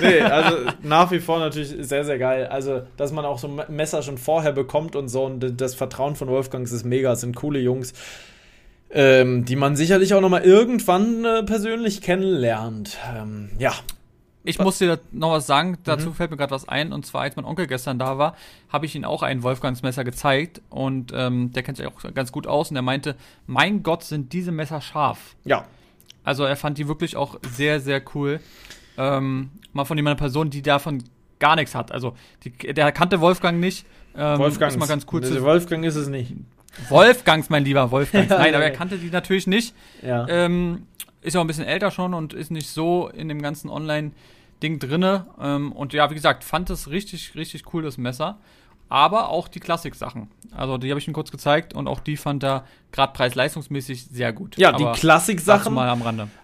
[0.00, 2.46] nee, also nach wie vor natürlich sehr, sehr geil.
[2.46, 5.24] Also, dass man auch so ein Messer schon vorher bekommt und so.
[5.24, 7.10] Und das Vertrauen von Wolfgangs ist mega.
[7.10, 7.92] Es sind coole Jungs
[8.92, 12.98] ähm, die man sicherlich auch noch mal irgendwann äh, persönlich kennenlernt.
[13.14, 13.72] Ähm, ja.
[14.44, 16.14] Ich muss dir noch was sagen, dazu mhm.
[16.14, 16.92] fällt mir gerade was ein.
[16.92, 18.34] Und zwar, als mein Onkel gestern da war,
[18.68, 20.60] habe ich ihm auch ein Wolfgangsmesser gezeigt.
[20.68, 22.70] Und ähm, der kennt sich auch ganz gut aus.
[22.70, 23.14] Und er meinte,
[23.46, 25.36] mein Gott, sind diese Messer scharf.
[25.44, 25.64] Ja.
[26.24, 28.40] Also er fand die wirklich auch sehr, sehr cool.
[28.98, 31.04] Ähm, mal von jemand Person, die davon
[31.38, 31.92] gar nichts hat.
[31.92, 33.86] Also die, der kannte Wolfgang nicht.
[34.16, 36.34] Ähm, Wolfgang ist mal ganz cool Wolfgang ist es nicht.
[36.88, 38.28] Wolfgangs, mein lieber Wolfgangs.
[38.30, 39.74] Nein, aber er kannte die natürlich nicht.
[40.02, 40.26] Ja.
[40.28, 40.86] Ähm,
[41.20, 44.78] ist ja auch ein bisschen älter schon und ist nicht so in dem ganzen Online-Ding
[44.78, 45.26] drinne.
[45.40, 48.38] Ähm, und ja, wie gesagt, fand es richtig, richtig cool, das Messer.
[48.88, 50.28] Aber auch die Klassik-Sachen.
[50.54, 54.32] Also die habe ich ihm kurz gezeigt und auch die fand er gerade preis-leistungsmäßig sehr
[54.32, 54.56] gut.
[54.58, 55.76] Ja, die Klassik-Sachen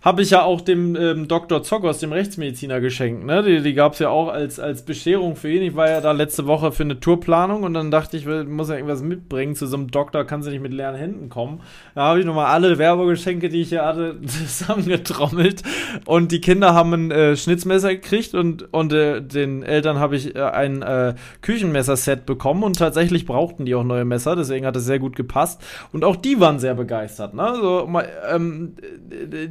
[0.03, 1.63] habe ich ja auch dem ähm, Dr.
[1.63, 3.25] Zockers, dem Rechtsmediziner, geschenkt.
[3.25, 3.43] Ne?
[3.43, 5.63] Die, die gab es ja auch als, als Bescherung für ihn.
[5.63, 8.71] Ich war ja da letzte Woche für eine Tourplanung und dann dachte ich, ich muss
[8.71, 9.55] ja irgendwas mitbringen.
[9.55, 11.61] Zu so einem Doktor kannst du nicht mit leeren Händen kommen.
[11.95, 15.63] Da habe ich nochmal alle Werbegeschenke, die ich hier hatte, zusammengetrommelt.
[16.07, 20.35] Und die Kinder haben ein äh, Schnitzmesser gekriegt und, und äh, den Eltern habe ich
[20.35, 24.35] äh, ein äh, Küchenmesserset bekommen und tatsächlich brauchten die auch neue Messer.
[24.35, 25.63] Deswegen hat es sehr gut gepasst.
[25.93, 27.35] Und auch die waren sehr begeistert.
[27.35, 27.43] Ne?
[27.43, 27.89] Also,
[28.31, 28.75] ähm,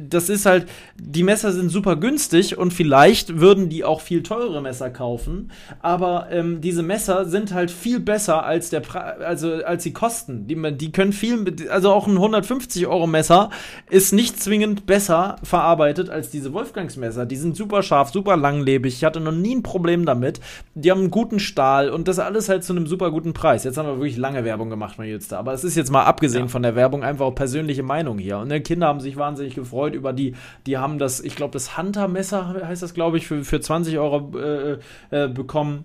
[0.08, 0.66] das ist halt,
[0.96, 6.28] die Messer sind super günstig und vielleicht würden die auch viel teure Messer kaufen, aber
[6.30, 8.82] ähm, diese Messer sind halt viel besser als der
[9.24, 10.46] also als die Kosten.
[10.46, 13.50] Die, die können viel, also auch ein 150 Euro Messer
[13.90, 17.26] ist nicht zwingend besser verarbeitet als diese Wolfgangsmesser.
[17.26, 18.94] Die sind super scharf, super langlebig.
[18.94, 20.40] Ich hatte noch nie ein Problem damit.
[20.74, 23.64] Die haben einen guten Stahl und das alles halt zu einem super guten Preis.
[23.64, 25.38] Jetzt haben wir wirklich lange Werbung gemacht, mein Jüngster.
[25.38, 26.48] Aber es ist jetzt mal abgesehen ja.
[26.48, 28.38] von der Werbung einfach auch persönliche Meinung hier.
[28.38, 30.34] Und die Kinder haben sich wahnsinnig gefreut über die,
[30.66, 34.38] die haben das, ich glaube, das Hunter-Messer heißt das, glaube ich, für, für 20 Euro
[34.38, 34.78] äh,
[35.10, 35.84] äh, bekommen.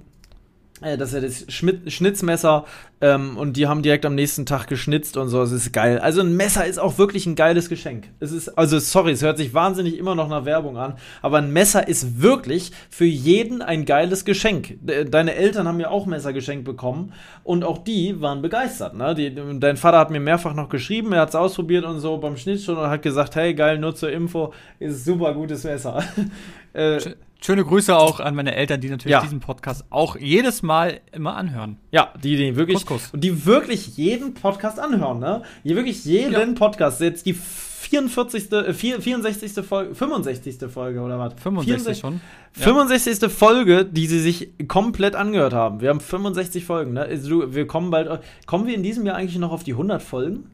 [0.83, 2.65] Äh, das ist ja das Schmidt Schnitzmesser
[3.01, 5.41] ähm, und die haben direkt am nächsten Tag geschnitzt und so.
[5.41, 5.99] Es ist geil.
[5.99, 8.09] Also ein Messer ist auch wirklich ein geiles Geschenk.
[8.19, 11.51] Es ist, also sorry, es hört sich wahnsinnig immer noch nach Werbung an, aber ein
[11.51, 14.77] Messer ist wirklich für jeden ein geiles Geschenk.
[14.81, 17.13] Deine Eltern haben ja auch Messer geschenkt bekommen
[17.43, 18.95] und auch die waren begeistert.
[18.95, 19.15] Ne?
[19.15, 22.37] Die, dein Vater hat mir mehrfach noch geschrieben, er hat es ausprobiert und so beim
[22.37, 26.03] Schnitt schon und hat gesagt, hey geil, nur zur Info, ist super gutes Messer.
[26.73, 26.99] äh,
[27.45, 29.19] Schöne Grüße auch an meine Eltern, die natürlich ja.
[29.19, 31.75] diesen Podcast auch jedes Mal immer anhören.
[31.91, 33.19] Ja, die, die wirklich, Kuss, Kuss.
[33.19, 35.41] die wirklich jeden Podcast anhören, ne?
[35.65, 36.45] Die wirklich jeden ja.
[36.55, 39.65] Podcast, jetzt die 44., äh, 64.
[39.65, 40.71] Folge, 65.
[40.71, 41.33] Folge oder was?
[41.33, 42.21] 65 schon.
[42.55, 42.63] Ja.
[42.63, 43.29] 65.
[43.29, 45.81] Folge, die sie sich komplett angehört haben.
[45.81, 47.01] Wir haben 65 Folgen, ne?
[47.01, 50.45] Also, wir kommen bald, kommen wir in diesem Jahr eigentlich noch auf die 100 Folgen?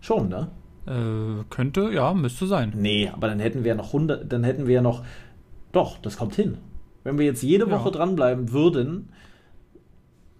[0.00, 0.48] Schon, ne?
[0.84, 2.72] Äh, könnte, ja, müsste sein.
[2.74, 5.04] Nee, aber dann hätten wir ja noch 100, dann hätten wir ja noch
[5.72, 6.58] doch, das kommt hin.
[7.04, 7.90] Wenn wir jetzt jede Woche ja.
[7.90, 9.12] dranbleiben würden,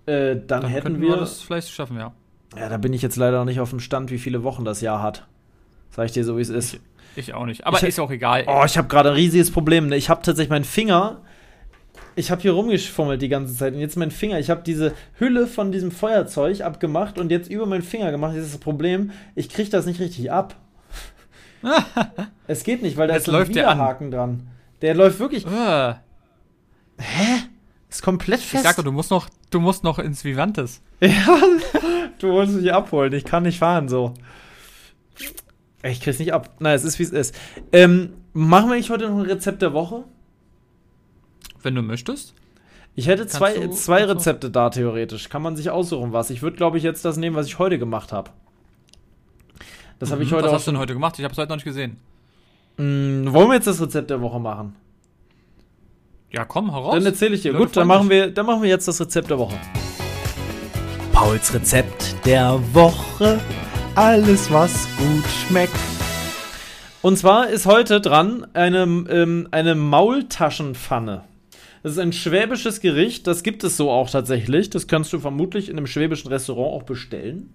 [0.06, 2.12] äh, dann, dann, hätten wir, wir das vielleicht schaffen, ja.
[2.56, 4.80] Ja, da bin ich jetzt leider noch nicht auf dem Stand, wie viele Wochen das
[4.80, 5.26] Jahr hat.
[5.90, 6.74] Sag ich dir so, wie es ist.
[7.16, 7.66] Ich, ich, auch nicht.
[7.66, 8.44] Aber ich, ist auch egal.
[8.46, 9.88] Oh, ich habe gerade ein riesiges Problem.
[9.88, 9.96] Ne?
[9.96, 11.22] Ich habe tatsächlich meinen Finger.
[12.14, 13.74] Ich habe hier rumgefummelt die ganze Zeit.
[13.74, 14.38] Und jetzt mein Finger.
[14.38, 18.34] Ich habe diese Hülle von diesem Feuerzeug abgemacht und jetzt über meinen Finger gemacht.
[18.34, 20.56] Jetzt ist das Problem, ich kriege das nicht richtig ab.
[22.46, 24.48] es geht nicht, weil da jetzt ist ein Widerhaken dran.
[24.82, 25.46] Der läuft wirklich.
[25.46, 25.94] Uh.
[26.98, 27.42] Hä?
[27.88, 28.64] Ist komplett fest.
[28.64, 30.82] Ich sag doch, du musst noch, du musst noch ins Vivantes.
[31.02, 31.36] Ja,
[32.20, 33.12] du musst mich abholen.
[33.12, 34.14] Ich kann nicht fahren so.
[35.82, 36.50] Ich krieg's nicht ab.
[36.60, 37.34] Nein, es ist wie es ist.
[37.72, 40.04] Ähm, machen wir nicht heute noch ein Rezept der Woche?
[41.60, 42.34] Wenn du möchtest.
[42.94, 45.28] Ich hätte zwei, du, zwei Rezepte da theoretisch.
[45.28, 46.30] Kann man sich aussuchen, was.
[46.30, 48.30] Ich würde, glaube ich, jetzt das nehmen, was ich heute gemacht habe.
[49.98, 51.18] Das mhm, habe ich heute Was hast du denn heute gemacht?
[51.18, 51.96] Ich habe es heute noch nicht gesehen.
[52.78, 54.76] Hm, wollen wir jetzt das Rezept der Woche machen?
[56.30, 56.94] Ja, komm, heraus.
[56.94, 57.52] Dann erzähle ich dir.
[57.52, 59.56] Gut, dann machen, wir, dann machen wir jetzt das Rezept der Woche.
[61.12, 63.38] Pauls Rezept der Woche.
[63.94, 65.76] Alles, was gut schmeckt.
[67.02, 71.24] Und zwar ist heute dran eine, ähm, eine Maultaschenpfanne.
[71.82, 74.70] Das ist ein schwäbisches Gericht, das gibt es so auch tatsächlich.
[74.70, 77.52] Das kannst du vermutlich in einem schwäbischen Restaurant auch bestellen.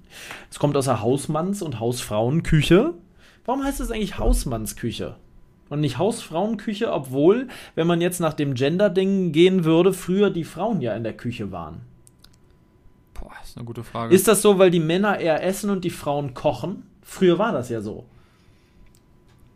[0.51, 2.93] Es kommt aus der Hausmanns- und Hausfrauenküche.
[3.47, 5.15] Warum heißt es eigentlich Hausmannsküche?
[5.69, 10.81] Und nicht Hausfrauenküche, obwohl, wenn man jetzt nach dem Gender-Ding gehen würde, früher die Frauen
[10.81, 11.81] ja in der Küche waren.
[13.13, 14.13] Boah, ist eine gute Frage.
[14.13, 16.83] Ist das so, weil die Männer eher essen und die Frauen kochen?
[17.01, 18.05] Früher war das ja so.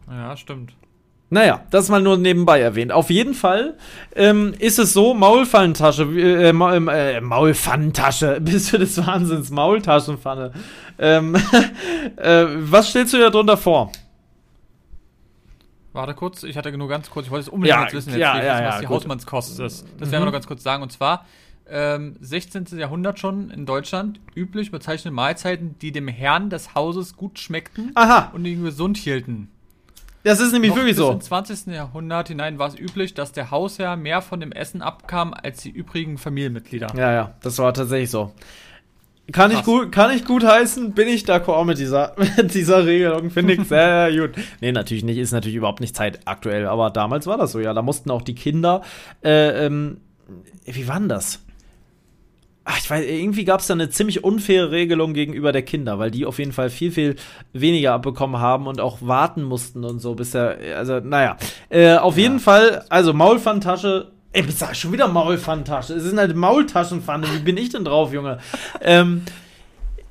[0.10, 0.74] Ja, stimmt.
[1.34, 2.92] Naja, das mal nur nebenbei erwähnt.
[2.92, 3.78] Auf jeden Fall
[4.18, 10.52] ähm, ist es so, Maulfallentasche, äh, äh, äh, Maulpfannentasche, bist du des Wahnsinns, Maultaschenpfanne.
[11.00, 11.36] Ähm,
[12.18, 13.94] äh, was stellst du dir darunter vor?
[15.94, 18.20] Warte kurz, ich hatte nur ganz kurz, ich wollte es unbedingt ja, jetzt wissen, jetzt
[18.20, 19.86] ja, ja, ja, was die Hausmannskost ist.
[20.00, 20.12] Das mhm.
[20.12, 20.26] werden wir mhm.
[20.26, 20.84] noch ganz kurz sagen.
[20.84, 21.26] Und zwar,
[21.70, 22.78] ähm, 16.
[22.78, 28.32] Jahrhundert schon in Deutschland üblich bezeichnete Mahlzeiten, die dem Herrn des Hauses gut schmeckten Aha.
[28.34, 29.50] und ihn gesund hielten.
[30.24, 31.12] Das ist nämlich Noch wirklich bis so.
[31.12, 31.68] Im 20.
[31.68, 35.70] Jahrhundert hinein war es üblich, dass der Hausherr mehr von dem Essen abkam als die
[35.70, 36.88] übrigen Familienmitglieder.
[36.96, 38.32] Ja, ja, das war tatsächlich so.
[39.32, 43.30] Kann ich, gut, kann ich gut heißen, bin ich d'accord mit dieser, mit dieser Regelung,
[43.30, 44.32] finde ich sehr gut.
[44.60, 47.74] Nee, natürlich nicht, ist natürlich überhaupt nicht zeitaktuell, aber damals war das so, ja.
[47.74, 48.82] Da mussten auch die Kinder,
[49.24, 50.02] äh, ähm,
[50.66, 51.40] wie war denn das?
[52.64, 56.12] Ach, ich weiß, irgendwie gab es da eine ziemlich unfaire Regelung gegenüber der Kinder, weil
[56.12, 57.16] die auf jeden Fall viel, viel
[57.53, 61.38] weniger abbekommen haben und auch warten mussten und so, bis er, also, naja.
[61.70, 62.24] Äh, auf ja.
[62.24, 65.93] jeden Fall, also Maulpfanntasche, ey, ich sag schon wieder Maulpfanntasche.
[65.93, 68.38] Es ist eine Maultaschenpfanne, wie bin ich denn drauf, Junge?
[68.82, 69.24] ähm,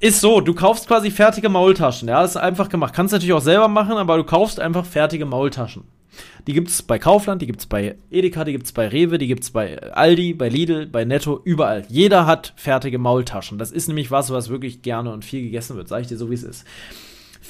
[0.00, 2.08] Ist so, du kaufst quasi fertige Maultaschen.
[2.08, 2.94] Ja, das ist einfach gemacht.
[2.94, 5.84] Kannst natürlich auch selber machen, aber du kaufst einfach fertige Maultaschen.
[6.46, 9.18] Die gibt es bei Kaufland, die gibt es bei Edeka, die gibt es bei Rewe,
[9.18, 11.84] die gibt es bei Aldi, bei Lidl, bei Netto, überall.
[11.88, 13.58] Jeder hat fertige Maultaschen.
[13.58, 16.30] Das ist nämlich was, was wirklich gerne und viel gegessen wird, sag ich dir so,
[16.30, 16.64] wie es ist.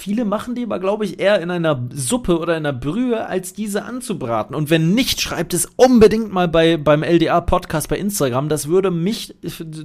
[0.00, 3.52] Viele machen die aber, glaube ich, eher in einer Suppe oder in einer Brühe, als
[3.52, 4.56] diese anzubraten.
[4.56, 8.48] Und wenn nicht, schreibt es unbedingt mal bei, beim LDA-Podcast bei Instagram.
[8.48, 9.34] Das würde mich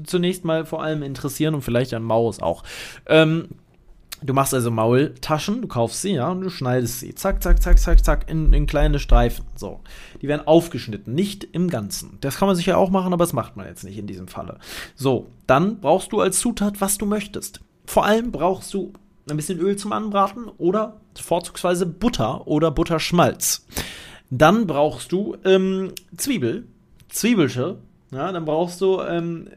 [0.06, 2.64] zunächst mal vor allem interessieren und vielleicht an Maus auch.
[3.08, 3.50] Ähm,
[4.24, 7.14] Du machst also Maultaschen, du kaufst sie, ja, und du schneidest sie.
[7.14, 9.46] Zack, zack, zack, zack, zack, in, in kleine Streifen.
[9.56, 9.82] So.
[10.22, 12.18] Die werden aufgeschnitten, nicht im Ganzen.
[12.22, 14.58] Das kann man sicher auch machen, aber das macht man jetzt nicht in diesem Falle.
[14.96, 17.60] So, dann brauchst du als Zutat, was du möchtest.
[17.86, 18.94] Vor allem brauchst du
[19.30, 23.66] ein bisschen Öl zum Anbraten oder vorzugsweise Butter oder Butterschmalz.
[24.30, 26.68] Dann brauchst du ähm, Zwiebel,
[27.10, 27.78] Zwiebelsche.
[28.12, 29.50] Ja, dann brauchst du ähm,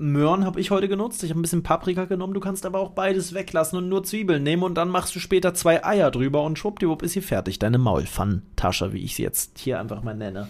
[0.00, 1.22] Möhren habe ich heute genutzt.
[1.22, 2.32] Ich habe ein bisschen Paprika genommen.
[2.32, 5.52] Du kannst aber auch beides weglassen und nur Zwiebeln nehmen und dann machst du später
[5.52, 7.58] zwei Eier drüber und schwuppdiwupp ist hier fertig.
[7.58, 10.48] Deine Maulpfanntasche, wie ich sie jetzt hier einfach mal nenne.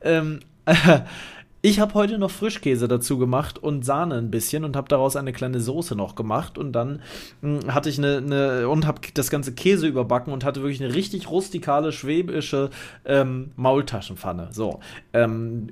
[0.00, 0.74] Ähm, äh,
[1.66, 5.32] ich habe heute noch Frischkäse dazu gemacht und Sahne ein bisschen und habe daraus eine
[5.32, 7.02] kleine Soße noch gemacht und dann
[7.40, 10.80] mh, hm, hatte ich eine, eine und habe das ganze Käse überbacken und hatte wirklich
[10.80, 12.70] eine richtig rustikale schwäbische
[13.04, 14.50] ähm, Maultaschenpfanne.
[14.52, 14.78] So,
[15.12, 15.70] ähm,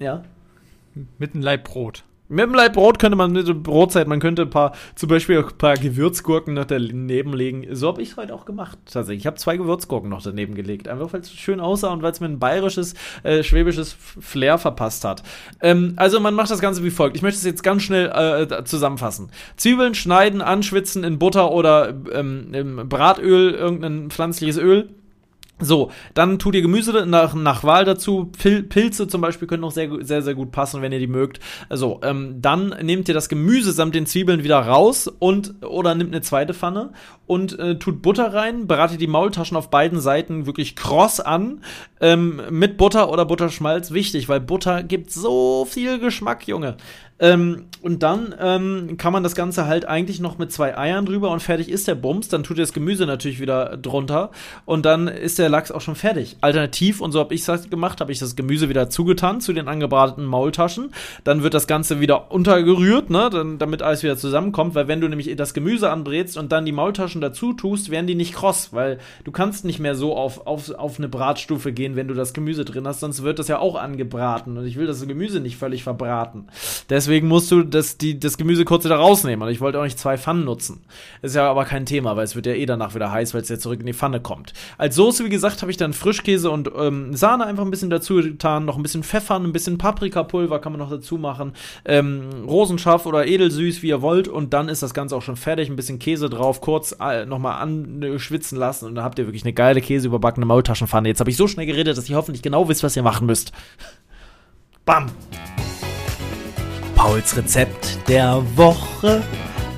[0.00, 0.24] ja.
[1.18, 2.02] Mit einem Leib Brot.
[2.30, 5.38] Mit dem Leib Brot könnte man mit der Brotzeit, man könnte ein paar, zum Beispiel
[5.38, 7.66] ein paar Gewürzgurken noch daneben legen.
[7.72, 9.22] So habe ich es heute auch gemacht, tatsächlich.
[9.22, 10.86] Ich habe zwei Gewürzgurken noch daneben gelegt.
[10.86, 15.04] Einfach weil es schön aussah und weil es mir ein bayerisches, äh, schwäbisches Flair verpasst
[15.04, 15.24] hat.
[15.60, 17.16] Ähm, also man macht das Ganze wie folgt.
[17.16, 19.32] Ich möchte es jetzt ganz schnell äh, zusammenfassen.
[19.56, 24.88] Zwiebeln schneiden, anschwitzen in Butter oder ähm, Bratöl, irgendein pflanzliches Öl
[25.60, 28.30] so, dann tut ihr Gemüse nach, nach Wahl dazu.
[28.36, 31.40] Pil Pilze zum Beispiel können auch sehr, sehr, sehr gut passen, wenn ihr die mögt.
[31.68, 36.12] Also, ähm, dann nehmt ihr das Gemüse samt den Zwiebeln wieder raus und oder nimmt
[36.12, 36.92] eine zweite Pfanne
[37.26, 41.62] und äh, tut Butter rein, bratet die Maultaschen auf beiden Seiten wirklich kross an.
[42.00, 43.92] Ähm, mit Butter oder Butterschmalz.
[43.92, 46.76] Wichtig, weil Butter gibt so viel Geschmack, Junge.
[47.20, 51.30] Ähm, und dann ähm, kann man das Ganze halt eigentlich noch mit zwei Eiern drüber
[51.30, 52.28] und fertig ist der Bums.
[52.28, 54.30] Dann tut ihr das Gemüse natürlich wieder drunter
[54.64, 56.36] und dann ist der Lachs auch schon fertig.
[56.40, 59.68] Alternativ, und so habe ich es gemacht, habe ich das Gemüse wieder zugetan zu den
[59.68, 60.92] angebrateten Maultaschen.
[61.24, 65.08] Dann wird das Ganze wieder untergerührt, ne, dann, damit alles wieder zusammenkommt, weil wenn du
[65.08, 68.98] nämlich das Gemüse anbrätst und dann die Maultaschen dazu tust, werden die nicht kross, weil
[69.24, 72.64] du kannst nicht mehr so auf, auf, auf eine Bratstufe gehen, wenn du das Gemüse
[72.64, 75.82] drin hast, sonst wird das ja auch angebraten und ich will das Gemüse nicht völlig
[75.82, 76.48] verbraten.
[76.88, 79.44] Deswegen deswegen musst du das, die, das Gemüse kurz wieder rausnehmen.
[79.44, 80.82] Und ich wollte auch nicht zwei Pfannen nutzen.
[81.22, 83.48] Ist ja aber kein Thema, weil es wird ja eh danach wieder heiß, weil es
[83.48, 84.52] ja zurück in die Pfanne kommt.
[84.78, 88.14] Als Soße, wie gesagt, habe ich dann Frischkäse und ähm, Sahne einfach ein bisschen dazu
[88.14, 88.64] getan.
[88.64, 91.52] Noch ein bisschen Pfeffer, ein bisschen Paprikapulver kann man noch dazu machen.
[91.84, 94.28] Ähm, Rosenscharf oder edelsüß, wie ihr wollt.
[94.28, 95.68] Und dann ist das Ganze auch schon fertig.
[95.68, 98.86] Ein bisschen Käse drauf, kurz äh, nochmal anschwitzen lassen.
[98.86, 101.08] Und dann habt ihr wirklich eine geile Käse überbackene Maultaschenpfanne.
[101.08, 103.50] Jetzt habe ich so schnell geredet, dass ihr hoffentlich genau wisst, was ihr machen müsst.
[104.84, 105.06] Bam!
[107.02, 109.22] Pauls Rezept der Woche.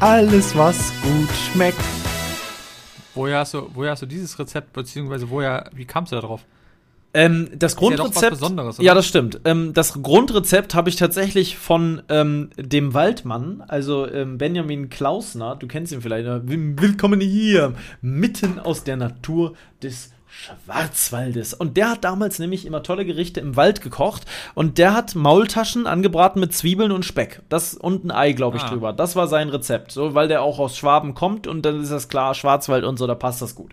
[0.00, 1.78] Alles, was gut schmeckt.
[3.14, 6.44] Woher hast du, woher hast du dieses Rezept, beziehungsweise woher, wie kamst du da drauf?
[7.14, 8.40] Ähm, das Grundrezept.
[8.40, 9.40] Ja, ja, das stimmt.
[9.44, 15.68] Ähm, das Grundrezept habe ich tatsächlich von ähm, dem Waldmann, also ähm, Benjamin Klausner, du
[15.68, 16.42] kennst ihn vielleicht, ne?
[16.44, 21.52] willkommen hier, mitten aus der Natur des Schwarzwaldes.
[21.52, 24.22] Und der hat damals nämlich immer tolle Gerichte im Wald gekocht.
[24.54, 27.42] Und der hat Maultaschen angebraten mit Zwiebeln und Speck.
[27.48, 28.70] Das und ein Ei, glaube ich, ah.
[28.70, 28.92] drüber.
[28.92, 29.92] Das war sein Rezept.
[29.92, 33.06] So, weil der auch aus Schwaben kommt und dann ist das klar, Schwarzwald und so,
[33.06, 33.72] da passt das gut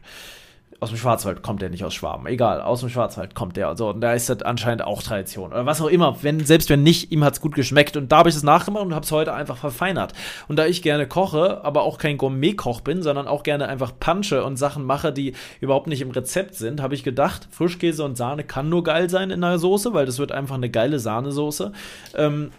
[0.81, 2.25] aus dem Schwarzwald kommt der nicht aus Schwaben.
[2.25, 3.67] Egal, aus dem Schwarzwald kommt der.
[3.67, 5.51] Also, und da ist das anscheinend auch Tradition.
[5.51, 6.17] Oder was auch immer.
[6.21, 7.97] Wenn, selbst wenn nicht, ihm hat es gut geschmeckt.
[7.97, 10.13] Und da habe ich es nachgemacht und habe es heute einfach verfeinert.
[10.47, 14.43] Und da ich gerne koche, aber auch kein Gourmet-Koch bin, sondern auch gerne einfach punche
[14.45, 18.45] und Sachen mache, die überhaupt nicht im Rezept sind, habe ich gedacht, Frischkäse und Sahne
[18.45, 21.73] kann nur geil sein in einer Soße, weil das wird einfach eine geile Sahnesoße.
[22.15, 22.51] Ähm,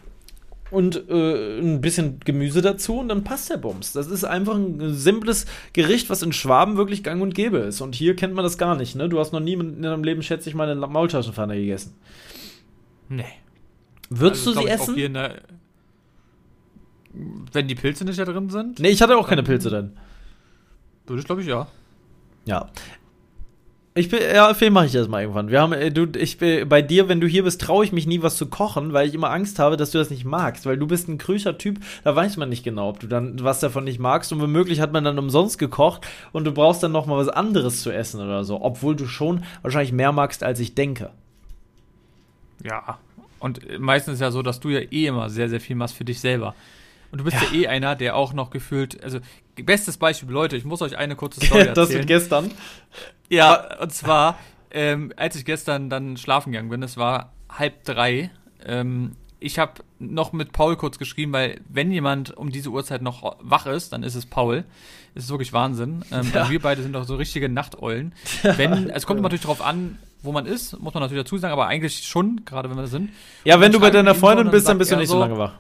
[0.71, 3.93] und äh, ein bisschen Gemüse dazu und dann passt der Bums.
[3.93, 7.81] Das ist einfach ein simples Gericht, was in Schwaben wirklich gang und gäbe ist.
[7.81, 9.09] Und hier kennt man das gar nicht, ne?
[9.09, 11.95] Du hast noch nie in deinem Leben, schätze ich, mal eine Maultaschenpfanne gegessen.
[13.09, 13.25] Nee.
[14.09, 14.97] Würdest also, du sie essen?
[14.97, 15.43] Der,
[17.53, 18.79] wenn die Pilze nicht da drin sind?
[18.79, 19.97] Nee, ich hatte auch keine Pilze drin.
[21.07, 21.67] Würde ich, glaube ich, ja.
[22.45, 22.71] Ja.
[23.95, 25.51] Ich bin, ja, Film mache ich das mal irgendwann.
[25.51, 28.23] Wir haben, äh, du, ich bei dir, wenn du hier bist, traue ich mich nie,
[28.23, 30.87] was zu kochen, weil ich immer Angst habe, dass du das nicht magst, weil du
[30.87, 33.99] bist ein krücher Typ, da weiß man nicht genau, ob du dann was davon nicht
[33.99, 37.29] magst und womöglich hat man dann umsonst gekocht und du brauchst dann noch mal was
[37.29, 41.11] anderes zu essen oder so, obwohl du schon wahrscheinlich mehr magst, als ich denke.
[42.63, 42.99] Ja,
[43.41, 46.05] und meistens ist ja so, dass du ja eh immer sehr, sehr viel machst für
[46.05, 46.55] dich selber.
[47.11, 47.49] Und du bist ja.
[47.51, 49.19] ja eh einer, der auch noch gefühlt, also
[49.57, 51.75] bestes Beispiel, Leute, ich muss euch eine kurze Story erzählen.
[51.75, 52.51] das wird gestern.
[53.31, 54.39] Ja, und zwar,
[54.71, 58.31] ähm, als ich gestern dann schlafen gegangen bin, es war halb drei,
[58.67, 63.37] ähm, ich habe noch mit Paul kurz geschrieben, weil wenn jemand um diese Uhrzeit noch
[63.41, 64.65] wach ist, dann ist es Paul.
[65.15, 66.05] Das ist wirklich Wahnsinn.
[66.13, 66.51] Ähm, ja.
[66.51, 68.13] Wir beide sind doch so richtige Nachteulen.
[68.43, 71.53] Wenn, es kommt immer natürlich darauf an, wo man ist, muss man natürlich dazu sagen,
[71.53, 73.11] aber eigentlich schon, gerade wenn wir da sind.
[73.45, 75.55] Ja, wenn du bei deiner Freundin bist, dann bist du nicht so lange wach.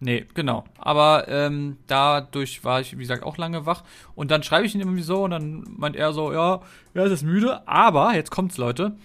[0.00, 0.64] Nee, genau.
[0.78, 3.82] Aber ähm, dadurch war ich, wie gesagt, auch lange wach.
[4.14, 6.60] Und dann schreibe ich ihn irgendwie so und dann meint er so, ja,
[6.94, 7.66] er ist müde.
[7.66, 8.96] Aber, jetzt kommt's, Leute.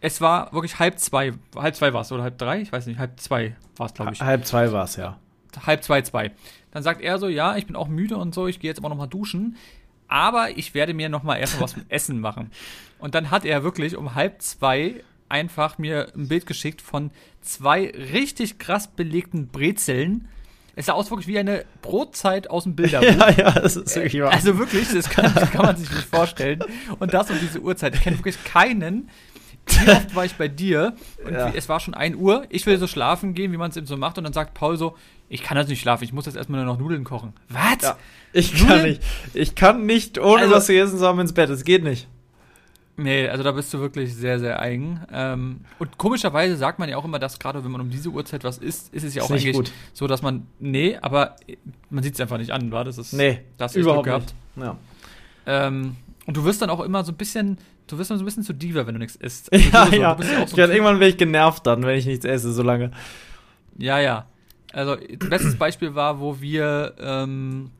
[0.00, 1.32] Es war wirklich halb zwei.
[1.56, 2.60] Halb zwei war es oder halb drei?
[2.60, 4.20] Ich weiß nicht, halb zwei war es, glaube ich.
[4.20, 5.18] Halb zwei war es, ja.
[5.64, 6.32] Halb zwei, zwei.
[6.70, 8.88] Dann sagt er so, ja, ich bin auch müde und so, ich gehe jetzt immer
[8.88, 9.56] noch mal duschen.
[10.08, 12.50] Aber ich werde mir noch mal erstmal was zum Essen machen.
[12.98, 17.90] Und dann hat er wirklich um halb zwei einfach mir ein Bild geschickt von zwei
[17.90, 20.28] richtig krass belegten Brezeln
[20.74, 23.08] es sah aus wirklich wie eine Brotzeit aus dem Bilderbuch.
[23.08, 24.32] ja, ja, das ist wirklich wahr.
[24.32, 26.60] Also wirklich, das kann, das kann man sich nicht vorstellen.
[26.98, 27.94] Und das um diese Uhrzeit.
[27.94, 29.08] Ich kenne wirklich keinen.
[29.66, 31.52] Wie oft war ich bei dir und ja.
[31.54, 32.44] es war schon 1 Uhr.
[32.48, 34.18] Ich will so schlafen gehen, wie man es eben so macht.
[34.18, 34.96] Und dann sagt Paul so:
[35.28, 37.32] Ich kann das nicht schlafen, ich muss jetzt erstmal nur noch Nudeln kochen.
[37.48, 37.82] Was?
[37.82, 37.96] Ja.
[38.32, 38.68] Ich Nudeln?
[38.68, 39.02] kann nicht.
[39.34, 41.48] Ich kann nicht, ohne also, was zu essen zu haben, ins Bett.
[41.48, 42.08] Es geht nicht.
[42.96, 45.00] Nee, also da bist du wirklich sehr, sehr eigen.
[45.10, 48.44] Ähm, und komischerweise sagt man ja auch immer, dass gerade wenn man um diese Uhrzeit
[48.44, 49.72] was isst, ist es ja auch eigentlich gut.
[49.94, 51.36] so, dass man, nee, aber
[51.88, 54.34] man sieht es einfach nicht an, war das ist, nee, das überhaupt gehabt.
[54.56, 54.66] nicht.
[54.66, 54.76] Ja.
[55.46, 58.26] Ähm, und du wirst dann auch immer so ein bisschen, du wirst dann so ein
[58.26, 59.50] bisschen zu Diva, wenn du nichts isst.
[59.72, 60.38] Also ja, so, ja.
[60.40, 62.90] ja so irgendwann werde ich genervt dann, wenn ich nichts esse, so lange.
[63.78, 64.26] Ja, ja.
[64.72, 67.70] Also, bestes Beispiel war, wo wir ähm,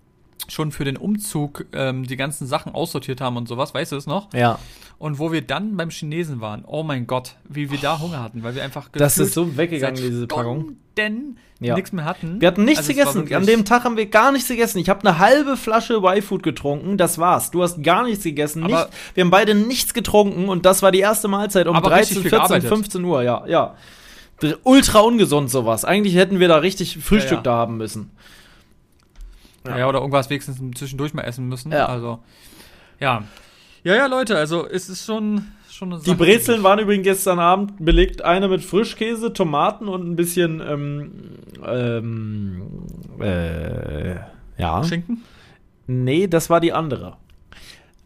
[0.48, 4.06] schon für den Umzug ähm, die ganzen Sachen aussortiert haben und sowas, weißt du es
[4.06, 4.32] noch?
[4.34, 4.58] Ja.
[4.98, 8.42] Und wo wir dann beim Chinesen waren, oh mein Gott, wie wir da Hunger hatten,
[8.42, 10.76] weil wir einfach Das ist so weggegangen, diese Packung.
[10.96, 11.74] Denn ja.
[11.74, 12.40] nichts mehr hatten.
[12.40, 13.34] Wir hatten nichts also gegessen.
[13.34, 14.78] An dem Tag haben wir gar nichts gegessen.
[14.78, 17.50] Ich habe eine halbe Flasche Y-Food getrunken, das war's.
[17.50, 18.62] Du hast gar nichts gegessen.
[18.62, 22.62] Nicht, wir haben beide nichts getrunken und das war die erste Mahlzeit um 13, 14,
[22.62, 23.74] 15 Uhr, ja, ja.
[24.64, 25.84] Ultra ungesund sowas.
[25.84, 27.42] Eigentlich hätten wir da richtig Frühstück ja, ja.
[27.42, 28.10] da haben müssen.
[29.66, 29.78] Ja.
[29.78, 31.72] ja, oder irgendwas wenigstens zwischendurch mal essen müssen.
[31.72, 31.86] Ja.
[31.86, 32.20] Also,
[33.00, 33.22] ja.
[33.84, 36.10] Ja, ja, Leute, also es ist schon, schon eine Sache.
[36.10, 41.12] Die Brezeln waren übrigens gestern Abend belegt, eine mit Frischkäse, Tomaten und ein bisschen, ähm,
[41.66, 42.62] ähm,
[43.20, 44.14] äh,
[44.56, 44.84] ja.
[44.84, 45.22] Schinken?
[45.88, 47.16] Nee, das war die andere.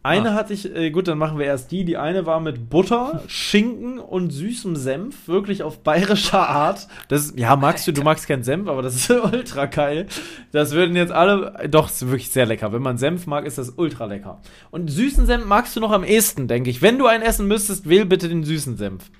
[0.06, 0.34] Eine ah.
[0.34, 1.84] hatte ich, äh, gut, dann machen wir erst die.
[1.84, 6.86] Die eine war mit Butter, Schinken und süßem Senf, wirklich auf bayerischer Art.
[7.08, 10.06] Das, ja, magst du, du magst keinen Senf, aber das ist ultra geil.
[10.52, 12.72] Das würden jetzt alle, doch, ist wirklich sehr lecker.
[12.72, 14.40] Wenn man Senf mag, ist das ultra lecker.
[14.70, 16.82] Und süßen Senf magst du noch am ehesten, denke ich.
[16.82, 19.10] Wenn du einen essen müsstest, wähl bitte den süßen Senf.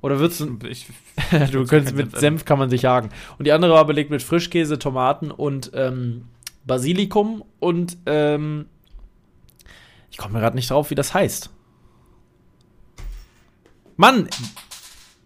[0.00, 0.58] Oder würdest du.
[0.68, 0.86] Ich,
[1.52, 3.10] du könntest mit Senf kann man sich jagen.
[3.38, 6.22] Und die andere war belegt mit Frischkäse, Tomaten und ähm,
[6.64, 8.66] Basilikum und ähm,
[10.12, 11.50] ich komme gerade nicht drauf, wie das heißt.
[13.96, 14.28] Mann!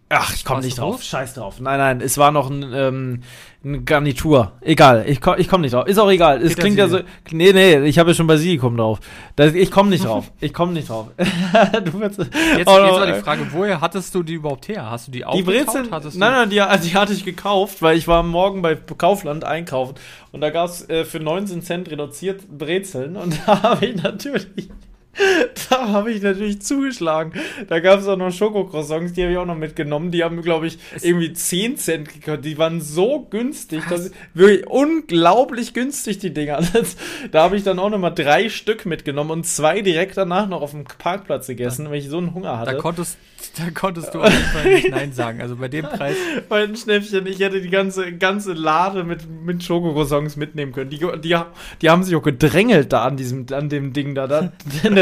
[0.09, 0.95] Ach, ich komme nicht drauf.
[0.95, 1.03] drauf.
[1.03, 1.59] Scheiß drauf.
[1.59, 3.23] Nein, nein, es war noch ein, ähm,
[3.63, 4.53] eine Garnitur.
[4.61, 5.85] Egal, ich komme ich komm nicht drauf.
[5.85, 6.41] Ist auch egal.
[6.41, 6.99] Es klingt ja so.
[7.31, 8.99] Nee, nee, ich habe ja schon Basilikum drauf.
[9.35, 10.31] Das, ich komme nicht drauf.
[10.39, 11.07] Ich komme nicht drauf.
[11.17, 14.89] du wirst, jetzt, oh, jetzt war die Frage, woher hattest du die überhaupt her?
[14.89, 15.89] Hast du die Die Brezeln?
[15.89, 19.95] Nein, nein, die, also die hatte ich gekauft, weil ich war morgen bei Kaufland einkaufen
[20.31, 24.69] und da gab es äh, für 19 Cent reduziert Brezeln und da habe ich natürlich
[25.69, 27.33] da habe ich natürlich zugeschlagen.
[27.67, 30.11] Da gab es auch noch Schokocroissants, die habe ich auch noch mitgenommen.
[30.11, 32.45] Die haben, glaube ich, irgendwie 10 Cent gekostet.
[32.45, 33.83] Die waren so günstig.
[33.89, 36.59] Das wirklich unglaublich günstig, die Dinger.
[36.77, 36.97] Das,
[37.31, 40.61] da habe ich dann auch noch mal drei Stück mitgenommen und zwei direkt danach noch
[40.61, 42.73] auf dem Parkplatz gegessen, weil ich so einen Hunger hatte.
[42.73, 43.17] Da konntest,
[43.57, 45.41] da konntest du auf jeden Fall nicht Nein sagen.
[45.41, 46.15] Also bei dem Preis.
[46.49, 50.89] Bei den Schnäppchen, ich hätte die ganze, ganze Lade mit, mit Schokocroissants mitnehmen können.
[50.89, 51.35] Die, die,
[51.81, 54.27] die haben sich auch gedrängelt da an, diesem, an dem Ding da.
[54.27, 54.51] da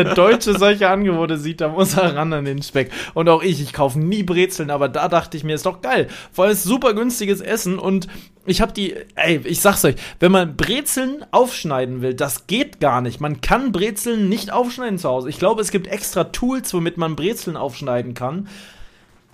[0.05, 2.91] der Deutsche solche Angebote sieht, da muss er ran an den Speck.
[3.13, 6.07] Und auch ich, ich kaufe nie Brezeln, aber da dachte ich mir, ist doch geil.
[6.31, 8.07] Vor allem ist super günstiges Essen und
[8.45, 13.01] ich habe die, ey, ich sag's euch, wenn man Brezeln aufschneiden will, das geht gar
[13.01, 13.19] nicht.
[13.19, 15.29] Man kann Brezeln nicht aufschneiden zu Hause.
[15.29, 18.47] Ich glaube, es gibt extra Tools, womit man Brezeln aufschneiden kann.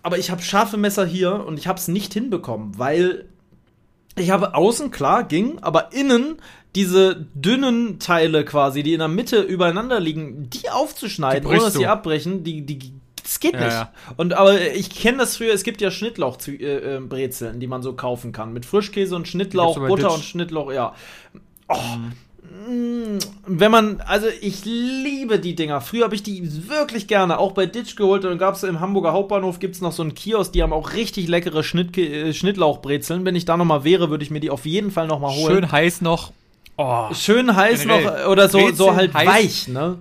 [0.03, 3.25] Aber ich habe scharfe Messer hier und ich habe es nicht hinbekommen, weil
[4.17, 6.37] ich habe außen klar ging, aber innen
[6.75, 11.73] diese dünnen Teile quasi, die in der Mitte übereinander liegen, die aufzuschneiden, die ohne dass
[11.73, 13.73] sie abbrechen, die, die, das geht ja, nicht.
[13.73, 13.93] Ja.
[14.17, 17.93] Und aber ich kenne das früher, es gibt ja Schnittlauchbrezeln, äh, äh die man so
[17.93, 18.53] kaufen kann.
[18.53, 20.95] Mit Frischkäse und Schnittlauch, Butter und Schnittlauch, ja.
[21.67, 22.13] Oh, mhm.
[22.51, 25.81] Mm, wenn man, also ich liebe die Dinger.
[25.81, 28.23] Früher habe ich die wirklich gerne, auch bei Ditch geholt.
[28.23, 30.73] Und dann gab es im Hamburger Hauptbahnhof gibt es noch so einen Kiosk, die haben
[30.73, 33.25] auch richtig leckere Schnitt, äh, Schnittlauchbrezeln.
[33.25, 35.55] Wenn ich da nochmal wäre, würde ich mir die auf jeden Fall nochmal holen.
[35.55, 36.31] Schön heiß noch.
[36.83, 39.27] Oh, Schön heiß noch oder so, so halt heiß.
[39.27, 39.99] weich, ne?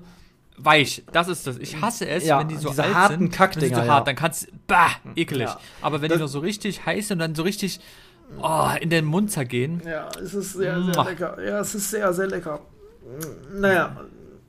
[0.57, 1.59] Weich, das ist das.
[1.59, 3.33] Ich hasse es, ja, wenn die so diese alt harten sind.
[3.33, 4.05] Kackdinger, so hart, ja.
[4.05, 5.49] dann kannst bah, ekelig.
[5.49, 5.61] Ja.
[5.83, 7.81] Aber wenn Das- die noch so richtig heiß sind und dann so richtig
[8.43, 9.83] oh, in den Mund zergehen.
[9.87, 11.03] Ja, es ist sehr, Mua.
[11.05, 11.43] lecker.
[11.43, 12.61] Ja, es ist sehr, sehr lecker.
[13.55, 13.97] Naja,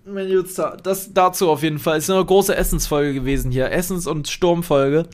[0.05, 1.97] mein Jutster, das dazu auf jeden Fall.
[1.97, 3.71] Es ist eine große Essensfolge gewesen hier.
[3.71, 5.07] Essens- und Sturmfolge.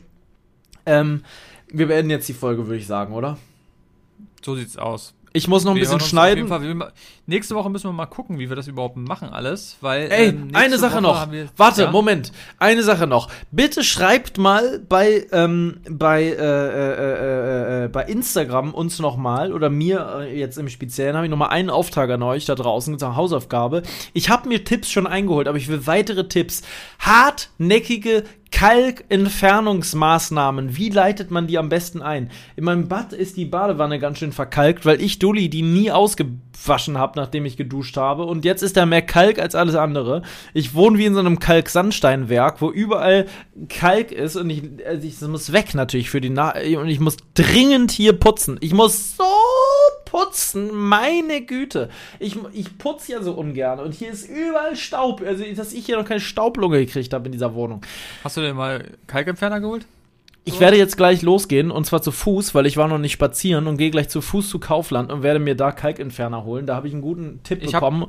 [0.86, 1.22] Ähm,
[1.68, 3.38] wir beenden jetzt die Folge, würde ich sagen, oder?
[4.44, 5.14] So sieht's aus.
[5.38, 6.48] Ich muss noch ein Wir bisschen schneiden.
[6.48, 6.92] Fall- wir-
[7.28, 10.48] nächste Woche müssen wir mal gucken, wie wir das überhaupt machen alles, weil Ey, ähm,
[10.54, 11.30] eine Sache Woche noch.
[11.30, 11.90] wir- Warte, ja?
[11.90, 12.32] Moment.
[12.58, 13.28] Eine Sache noch.
[13.52, 19.52] Bitte schreibt mal bei, ähm, bei, äh, äh, äh, äh, bei Instagram uns noch mal
[19.52, 22.54] oder mir äh, jetzt im Speziellen habe ich noch mal einen Auftrag an euch da
[22.54, 23.82] draußen zur Hausaufgabe.
[24.14, 26.62] Ich habe mir Tipps schon eingeholt, aber ich will weitere Tipps.
[26.98, 28.24] Hartnäckige
[29.38, 30.76] Kalkentfernungsmaßnahmen.
[30.76, 32.30] Wie leitet man die am besten ein?
[32.56, 36.96] In meinem Bad ist die Badewanne ganz schön verkalkt, weil ich Dulli die nie ausgewaschen
[36.98, 38.24] habe, nachdem ich geduscht habe.
[38.24, 40.22] Und jetzt ist da mehr Kalk als alles andere.
[40.54, 43.26] Ich wohne wie in so einem Kalksandsteinwerk, wo überall
[43.68, 47.16] Kalk ist und ich, also ich muss weg natürlich für die Na und ich muss
[47.34, 48.58] dringend hier putzen.
[48.60, 49.24] Ich muss so
[50.04, 51.90] putzen, meine Güte.
[52.18, 55.22] Ich, ich putze ja so ungern und hier ist überall Staub.
[55.22, 57.82] Also, dass ich hier noch keine Staublunge gekriegt habe in dieser Wohnung.
[58.24, 59.86] Hast du denn mal Kalkentferner geholt?
[60.48, 63.66] Ich werde jetzt gleich losgehen und zwar zu Fuß, weil ich war noch nicht spazieren
[63.66, 66.66] und gehe gleich zu Fuß zu Kaufland und werde mir da Kalkentferner holen.
[66.66, 68.06] Da habe ich einen guten Tipp Ich hab- bekommen.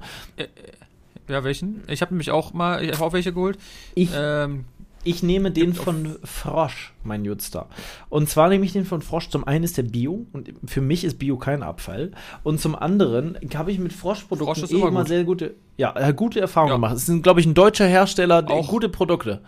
[1.28, 1.84] Ja, welchen?
[1.88, 3.58] Ich habe nämlich auch mal, ich habe auch welche geholt.
[3.94, 4.66] Ich, Ähm,
[5.04, 7.68] ich nehme den von Frosch, mein Jutster.
[8.10, 9.30] Und zwar nehme ich den von Frosch.
[9.30, 12.12] Zum einen ist der Bio und für mich ist Bio kein Abfall.
[12.44, 15.08] Und zum anderen habe ich mit Froschprodukten Frosch eh immer gut.
[15.08, 16.76] sehr gute, ja, äh, gute Erfahrungen Ja.
[16.78, 16.96] gemacht.
[16.96, 19.42] Es sind, glaube ich, ein deutscher Hersteller, Auch- gute Produkte.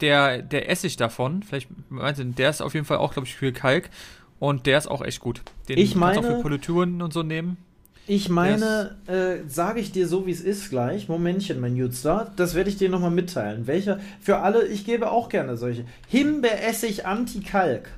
[0.00, 3.34] Der, der Essig davon, vielleicht meinst du, der ist auf jeden Fall auch, glaube ich,
[3.34, 3.90] für Kalk.
[4.40, 5.42] Und der ist auch echt gut.
[5.68, 7.56] Den Ich kannst du auch meine- für Polituren und so nehmen.
[8.06, 11.08] Ich meine, äh, sage ich dir so, wie es ist gleich.
[11.08, 12.30] Momentchen, mein Jutster.
[12.36, 13.66] Das werde ich dir nochmal mitteilen.
[13.66, 15.86] Welcher, für alle, ich gebe auch gerne solche.
[16.08, 17.88] Himbeeressig Anti-Kalk.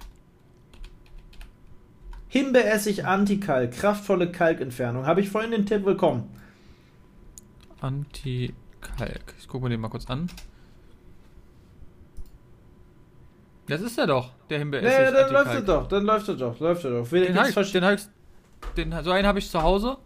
[2.29, 3.73] Himbeeressig Anti-Kalk.
[3.73, 5.07] Kraftvolle Kalkentfernung.
[5.07, 6.29] Habe ich vorhin den Tipp bekommen.
[7.81, 9.35] Anti-Kalk.
[9.41, 10.29] Ich gucke mir den mal kurz an.
[13.69, 14.99] Das ist er doch, der Himbeeressig.
[14.99, 15.89] Nee, dann läuft es doch.
[15.89, 16.61] Dann läuft es doch.
[16.61, 17.09] Läuft es doch.
[17.19, 18.03] Den habe ich, den hab ich,
[18.77, 19.97] den, so einen habe ich zu Hause.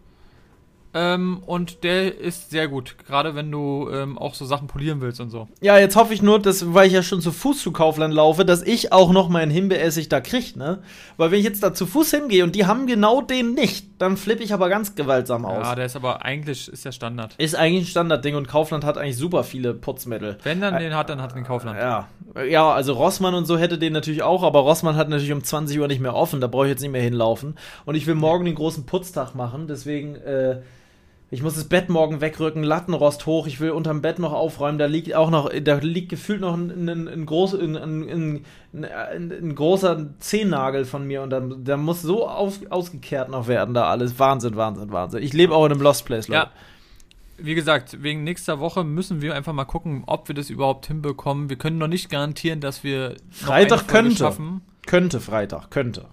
[0.93, 2.97] Ähm, und der ist sehr gut.
[3.07, 5.47] Gerade wenn du ähm, auch so Sachen polieren willst und so.
[5.61, 8.43] Ja, jetzt hoffe ich nur, dass, weil ich ja schon zu Fuß zu Kaufland laufe,
[8.43, 10.83] dass ich auch noch meinen Himbeeressig da kriege, ne?
[11.15, 14.17] Weil wenn ich jetzt da zu Fuß hingehe und die haben genau den nicht, dann
[14.17, 15.65] flippe ich aber ganz gewaltsam aus.
[15.65, 17.35] Ja, der ist aber eigentlich ist der Standard.
[17.37, 20.37] Ist eigentlich ein Standardding und Kaufland hat eigentlich super viele Putzmittel.
[20.43, 21.79] Wenn dann den hat, dann hat den Kaufland.
[21.79, 22.07] Ja.
[22.47, 25.79] Ja, also Rossmann und so hätte den natürlich auch, aber Rossmann hat natürlich um 20
[25.79, 27.55] Uhr nicht mehr offen, da brauche ich jetzt nicht mehr hinlaufen.
[27.85, 30.61] Und ich will morgen den großen Putztag machen, deswegen, äh,
[31.33, 34.85] ich muss das Bett morgen wegrücken, Lattenrost hoch, ich will unterm Bett noch aufräumen, da
[34.85, 40.83] liegt auch noch, da liegt gefühlt noch ein, ein, ein, groß, ein, ein, großer Zehennagel
[40.83, 44.19] von mir und da, da muss so aus, ausgekehrt noch werden da alles.
[44.19, 45.23] Wahnsinn, Wahnsinn, Wahnsinn.
[45.23, 46.41] Ich lebe auch in einem Lost Place, Leute.
[46.41, 46.51] Ja.
[47.37, 51.49] Wie gesagt, wegen nächster Woche müssen wir einfach mal gucken, ob wir das überhaupt hinbekommen.
[51.49, 54.17] Wir können noch nicht garantieren, dass wir Freitag könnte.
[54.17, 54.61] schaffen.
[54.85, 56.07] Könnte Freitag, könnte.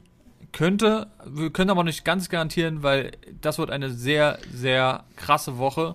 [0.53, 5.95] Könnte, wir können aber nicht ganz garantieren, weil das wird eine sehr, sehr krasse Woche.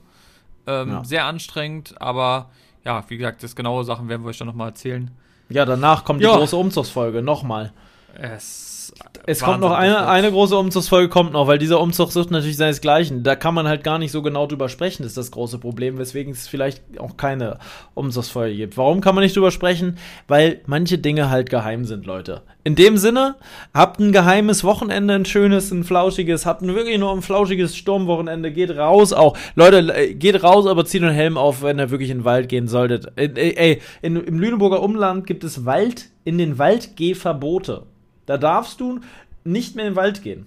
[0.67, 1.03] Ähm, Ja.
[1.03, 2.49] Sehr anstrengend, aber
[2.85, 5.11] ja, wie gesagt, das genaue Sachen werden wir euch dann nochmal erzählen.
[5.49, 6.31] Ja, danach kommt Ja.
[6.33, 7.73] die große Umzugsfolge, nochmal.
[8.15, 8.82] Es,
[9.25, 12.57] Es Wahnsinn, kommt noch eine, eine große Umzugsfolge, kommt noch, weil dieser Umzug sucht natürlich
[12.57, 13.23] seinesgleichen.
[13.23, 16.33] Da kann man halt gar nicht so genau drüber sprechen, ist das große Problem, weswegen
[16.33, 17.57] es vielleicht auch keine
[17.93, 18.77] Umzugsfolge gibt.
[18.77, 19.97] Warum kann man nicht drüber sprechen?
[20.27, 22.41] Weil manche Dinge halt geheim sind, Leute.
[22.65, 23.35] In dem Sinne,
[23.73, 28.51] habt ein geheimes Wochenende, ein schönes, ein flauschiges, habt ein wirklich nur ein flauschiges Sturmwochenende,
[28.51, 29.37] geht raus auch.
[29.55, 32.49] Leute, äh, geht raus, aber zieht einen Helm auf, wenn ihr wirklich in den Wald
[32.49, 33.07] gehen solltet.
[33.15, 37.85] Äh, äh, Ey, in, im Lüneburger Umland gibt es Wald, in den Waldgehverbote.
[38.25, 38.99] Da darfst du
[39.43, 40.45] nicht mehr in den Wald gehen.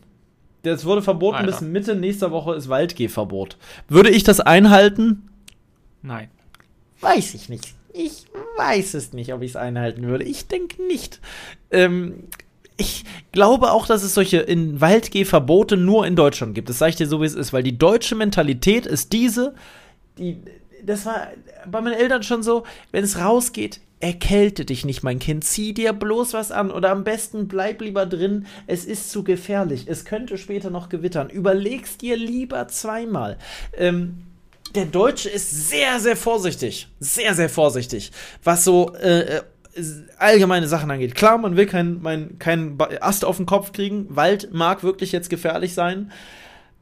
[0.63, 1.53] Das wurde verboten Alter.
[1.53, 3.57] bis Mitte nächster Woche ist Waldgehverbot.
[3.89, 5.29] Würde ich das einhalten?
[6.03, 6.29] Nein.
[7.01, 7.75] Weiß ich nicht.
[7.93, 10.25] Ich weiß es nicht, ob ich es einhalten würde.
[10.25, 11.21] Ich denke nicht.
[11.71, 12.25] Ähm,
[12.77, 16.69] ich glaube auch, dass es solche in Waldgehverbote nur in Deutschland gibt.
[16.69, 19.55] Das sage ich dir so, wie es ist, weil die deutsche Mentalität ist diese,
[20.19, 20.37] die,
[20.87, 21.29] das war
[21.67, 25.45] bei meinen Eltern schon so, wenn es rausgeht, erkälte dich nicht, mein Kind.
[25.45, 28.47] Zieh dir bloß was an oder am besten bleib lieber drin.
[28.67, 29.87] Es ist zu gefährlich.
[29.89, 31.31] Es könnte später noch gewittern.
[31.31, 33.39] Überleg's dir lieber zweimal.
[33.77, 34.19] Ähm,
[34.75, 36.89] der Deutsche ist sehr, sehr vorsichtig.
[37.01, 38.13] Sehr, sehr vorsichtig.
[38.45, 39.43] Was so äh, äh
[40.17, 41.15] allgemeine Sachen angeht.
[41.15, 44.07] Klar, man will keinen kein Ast auf den Kopf kriegen.
[44.09, 46.13] Wald mag wirklich jetzt gefährlich sein.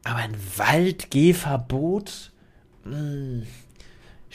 [0.05, 2.31] Aber ein Waldgehverbot?
[2.85, 3.43] Hm.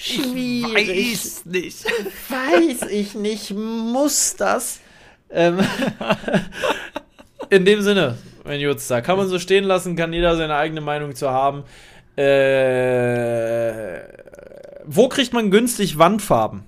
[0.01, 0.89] Schwierig.
[0.89, 1.85] Ich weiß nicht.
[2.31, 3.55] Weiß ich nicht.
[3.55, 4.81] Muss das?
[5.29, 5.61] Ähm,
[7.51, 10.81] in dem Sinne, mein Jutz, da kann man so stehen lassen, kann jeder seine eigene
[10.81, 11.65] Meinung zu haben.
[12.17, 14.01] Äh,
[14.87, 16.65] wo kriegt man günstig Wandfarben?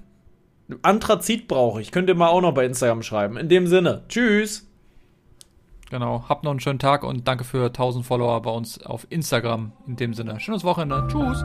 [0.83, 1.91] Anthrazit brauche ich.
[1.91, 3.39] Könnt ihr mal auch noch bei Instagram schreiben.
[3.39, 4.68] In dem Sinne, tschüss.
[5.91, 9.72] Genau, habt noch einen schönen Tag und danke für 1000 Follower bei uns auf Instagram.
[9.87, 11.07] In dem Sinne, schönes Wochenende.
[11.11, 11.45] Tschüss.